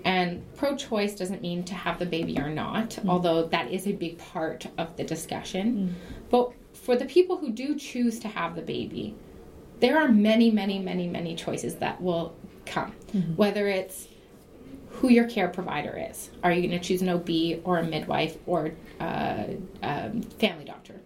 And 0.03 0.43
pro 0.57 0.77
choice 0.77 1.15
doesn't 1.15 1.43
mean 1.43 1.63
to 1.65 1.75
have 1.75 1.99
the 1.99 2.07
baby 2.07 2.39
or 2.39 2.49
not, 2.49 2.91
mm. 2.91 3.09
although 3.09 3.47
that 3.49 3.71
is 3.71 3.87
a 3.87 3.93
big 3.93 4.19
part 4.19 4.67
of 4.79 4.97
the 4.97 5.05
discussion. 5.05 5.75
Mm. 5.75 6.21
But 6.31 6.53
for 6.73 6.97
the 6.97 7.05
people 7.05 7.37
who 7.37 7.51
do 7.51 7.77
choose 7.77 8.19
to 8.21 8.29
have 8.29 8.57
the 8.57 8.63
baby, 8.63 9.15
there 9.81 9.99
are 9.99 10.09
many, 10.09 10.51
many, 10.51 10.79
many, 10.79 11.09
many 11.09 11.35
choices 11.35 11.77
that 11.77 12.01
will 12.01 12.35
come. 12.67 12.93
Mm-hmm. 13.13 13.35
Whether 13.35 13.69
it's 13.69 14.09
who 14.91 15.09
your 15.09 15.29
care 15.29 15.49
provider 15.49 15.97
is. 16.11 16.31
Are 16.43 16.53
you 16.53 16.67
going 16.67 16.79
to 16.79 16.87
choose 16.87 17.03
an 17.03 17.09
OB 17.09 17.63
or 17.65 17.79
a 17.79 17.85
midwife 17.85 18.37
or 18.47 18.73
uh, 18.99 19.45
um, 19.83 20.23
family 20.23 20.65
doctor? 20.65 21.01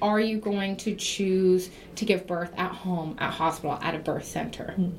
Are 0.00 0.20
you 0.20 0.38
going 0.38 0.76
to 0.78 0.94
choose 0.94 1.70
to 1.96 2.04
give 2.04 2.26
birth 2.26 2.52
at 2.56 2.70
home, 2.70 3.16
at 3.18 3.32
hospital, 3.32 3.78
at 3.82 3.94
a 3.94 3.98
birth 3.98 4.24
center? 4.24 4.74
Mm. 4.78 4.92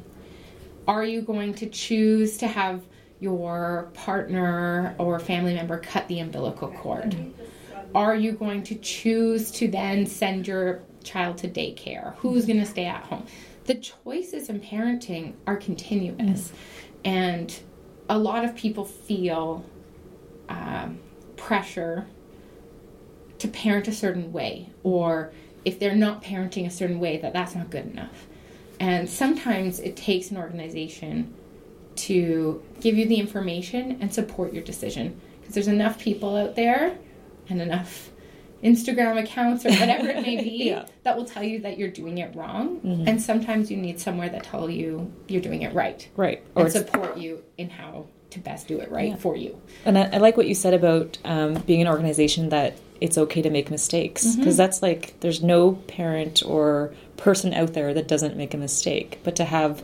Are 0.87 1.05
you 1.05 1.21
going 1.21 1.53
to 1.55 1.69
choose 1.69 2.37
to 2.37 2.47
have 2.47 2.81
your 3.19 3.91
partner 3.93 4.95
or 4.97 5.19
family 5.19 5.53
member 5.53 5.77
cut 5.77 6.07
the 6.07 6.19
umbilical 6.19 6.69
cord? 6.69 7.15
Are 7.95 8.15
you 8.15 8.33
going 8.33 8.63
to 8.63 8.75
choose 8.75 9.51
to 9.51 9.67
then 9.67 10.05
send 10.05 10.47
your 10.47 10.81
child 11.03 11.37
to 11.39 11.47
daycare? 11.47 12.15
Who's 12.17 12.45
going 12.45 12.59
to 12.59 12.65
stay 12.65 12.85
at 12.85 13.03
home? 13.03 13.25
The 13.65 13.75
choices 13.75 14.49
in 14.49 14.59
parenting 14.59 15.33
are 15.47 15.55
continuous. 15.55 16.49
Mm. 16.49 16.53
And 17.05 17.59
a 18.09 18.17
lot 18.17 18.43
of 18.43 18.55
people 18.55 18.83
feel 18.83 19.63
um, 20.49 20.99
pressure 21.37 22.07
to 23.37 23.47
parent 23.47 23.87
a 23.87 23.93
certain 23.93 24.33
way, 24.33 24.69
or 24.83 25.31
if 25.63 25.79
they're 25.79 25.95
not 25.95 26.23
parenting 26.23 26.65
a 26.65 26.71
certain 26.71 26.99
way, 26.99 27.17
that 27.17 27.33
that's 27.33 27.55
not 27.55 27.69
good 27.69 27.85
enough. 27.85 28.27
And 28.79 29.09
sometimes 29.09 29.79
it 29.79 29.95
takes 29.95 30.31
an 30.31 30.37
organization 30.37 31.33
to 31.97 32.63
give 32.79 32.97
you 32.97 33.05
the 33.05 33.17
information 33.17 33.97
and 34.01 34.13
support 34.13 34.53
your 34.53 34.63
decision 34.63 35.19
because 35.39 35.53
there's 35.53 35.67
enough 35.67 35.99
people 35.99 36.35
out 36.35 36.55
there 36.55 36.97
and 37.49 37.61
enough 37.61 38.09
Instagram 38.63 39.21
accounts 39.21 39.65
or 39.65 39.69
whatever 39.69 40.09
it 40.09 40.21
may 40.21 40.37
be 40.43 40.69
yeah. 40.69 40.85
that 41.03 41.15
will 41.17 41.25
tell 41.25 41.43
you 41.43 41.59
that 41.61 41.77
you're 41.77 41.89
doing 41.89 42.17
it 42.17 42.35
wrong. 42.35 42.79
Mm-hmm. 42.81 43.07
And 43.07 43.21
sometimes 43.21 43.71
you 43.71 43.77
need 43.77 43.99
somewhere 43.99 44.29
that 44.29 44.43
tell 44.43 44.69
you 44.69 45.11
you're 45.27 45.41
doing 45.41 45.61
it 45.61 45.73
right. 45.73 46.07
Right. 46.15 46.43
Or 46.55 46.69
support 46.69 47.17
you 47.17 47.43
in 47.57 47.69
how 47.69 48.07
to 48.31 48.39
best 48.39 48.67
do 48.67 48.79
it 48.79 48.91
right 48.91 49.09
yeah. 49.09 49.15
for 49.15 49.35
you. 49.35 49.59
And 49.85 49.97
I, 49.97 50.03
I, 50.13 50.17
like 50.17 50.37
what 50.37 50.47
you 50.47 50.55
said 50.55 50.73
about 50.73 51.17
um, 51.25 51.55
being 51.61 51.81
an 51.81 51.87
organization 51.87 52.49
that 52.49 52.77
it's 53.01 53.17
okay 53.17 53.41
to 53.41 53.49
make 53.49 53.71
mistakes 53.71 54.35
because 54.35 54.53
mm-hmm. 54.53 54.57
that's 54.57 54.81
like 54.81 55.19
there's 55.21 55.41
no 55.41 55.73
parent 55.73 56.43
or 56.45 56.93
person 57.17 57.53
out 57.53 57.73
there 57.73 57.93
that 57.93 58.07
doesn't 58.07 58.35
make 58.35 58.53
a 58.53 58.57
mistake, 58.57 59.19
but 59.23 59.35
to 59.37 59.45
have 59.45 59.83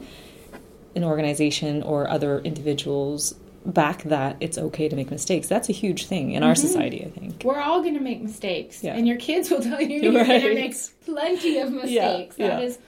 an 0.96 1.04
organization 1.04 1.84
or 1.84 2.10
other 2.10 2.40
individuals 2.40 3.36
back 3.66 4.04
that 4.04 4.38
it's 4.40 4.58
okay 4.58 4.88
to 4.88 4.96
make 4.96 5.10
mistakes. 5.10 5.48
That's 5.48 5.70
a 5.70 5.74
huge 5.74 6.06
thing 6.06 6.32
in 6.32 6.42
mm-hmm. 6.42 6.50
our 6.50 6.56
society, 6.56 7.04
I 7.04 7.10
think. 7.10 7.44
We're 7.44 7.62
all 7.62 7.82
going 7.82 7.96
to 7.96 8.00
make 8.00 8.22
mistakes. 8.22 8.84
Yeah. 8.84 8.96
And 8.96 9.08
your 9.08 9.18
kids 9.18 9.50
will 9.50 9.62
tell 9.62 9.82
you 9.82 10.00
you're 10.02 10.14
right. 10.14 10.28
going 10.42 10.42
to 10.42 10.56
make 10.56 10.76
plenty 11.06 11.60
of 11.60 11.72
mistakes. 11.72 12.38
Yeah. 12.38 12.48
That 12.48 12.62
yeah. 12.62 12.68
is 12.68 12.80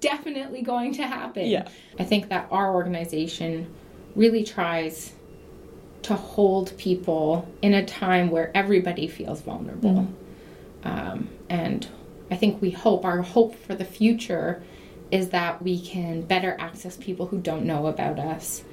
definitely 0.00 0.62
going 0.62 0.94
to 0.94 1.06
happen. 1.06 1.46
Yeah. 1.46 1.68
I 1.98 2.04
think 2.04 2.28
that 2.28 2.48
our 2.50 2.74
organization 2.74 3.72
really 4.14 4.44
tries 4.44 5.12
to 6.02 6.14
hold 6.14 6.76
people 6.78 7.48
in 7.62 7.74
a 7.74 7.84
time 7.84 8.30
where 8.30 8.50
everybody 8.56 9.08
feels 9.08 9.40
vulnerable. 9.40 10.08
Mm-hmm. 10.84 10.88
Um, 10.88 11.28
and 11.48 11.86
I 12.30 12.36
think 12.36 12.60
we 12.60 12.70
hope, 12.70 13.04
our 13.04 13.22
hope 13.22 13.54
for 13.54 13.74
the 13.74 13.84
future 13.84 14.62
is 15.10 15.28
that 15.30 15.62
we 15.62 15.80
can 15.80 16.22
better 16.22 16.56
access 16.58 16.96
people 16.96 17.26
who 17.26 17.38
don't 17.38 17.64
know 17.64 17.86
about 17.86 18.18
us 18.18 18.64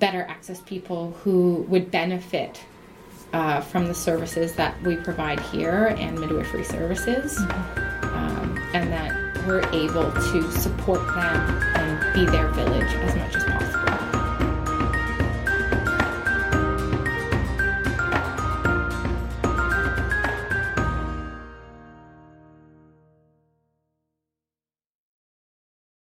better 0.00 0.22
access 0.22 0.60
people 0.62 1.12
who 1.22 1.66
would 1.68 1.90
benefit 1.90 2.60
uh, 3.32 3.60
from 3.60 3.86
the 3.86 3.94
services 3.94 4.54
that 4.54 4.80
we 4.82 4.96
provide 4.96 5.38
here 5.38 5.94
and 5.98 6.18
midwifery 6.18 6.64
services, 6.64 7.38
mm-hmm. 7.38 8.14
um, 8.16 8.58
and 8.74 8.92
that 8.92 9.12
we're 9.46 9.64
able 9.72 10.10
to 10.10 10.50
support 10.50 11.00
them 11.14 11.62
and 11.76 12.14
be 12.14 12.26
their 12.26 12.48
village 12.48 12.92
as 12.92 13.14
much 13.14 13.36
as 13.36 13.44
possible. 13.44 13.59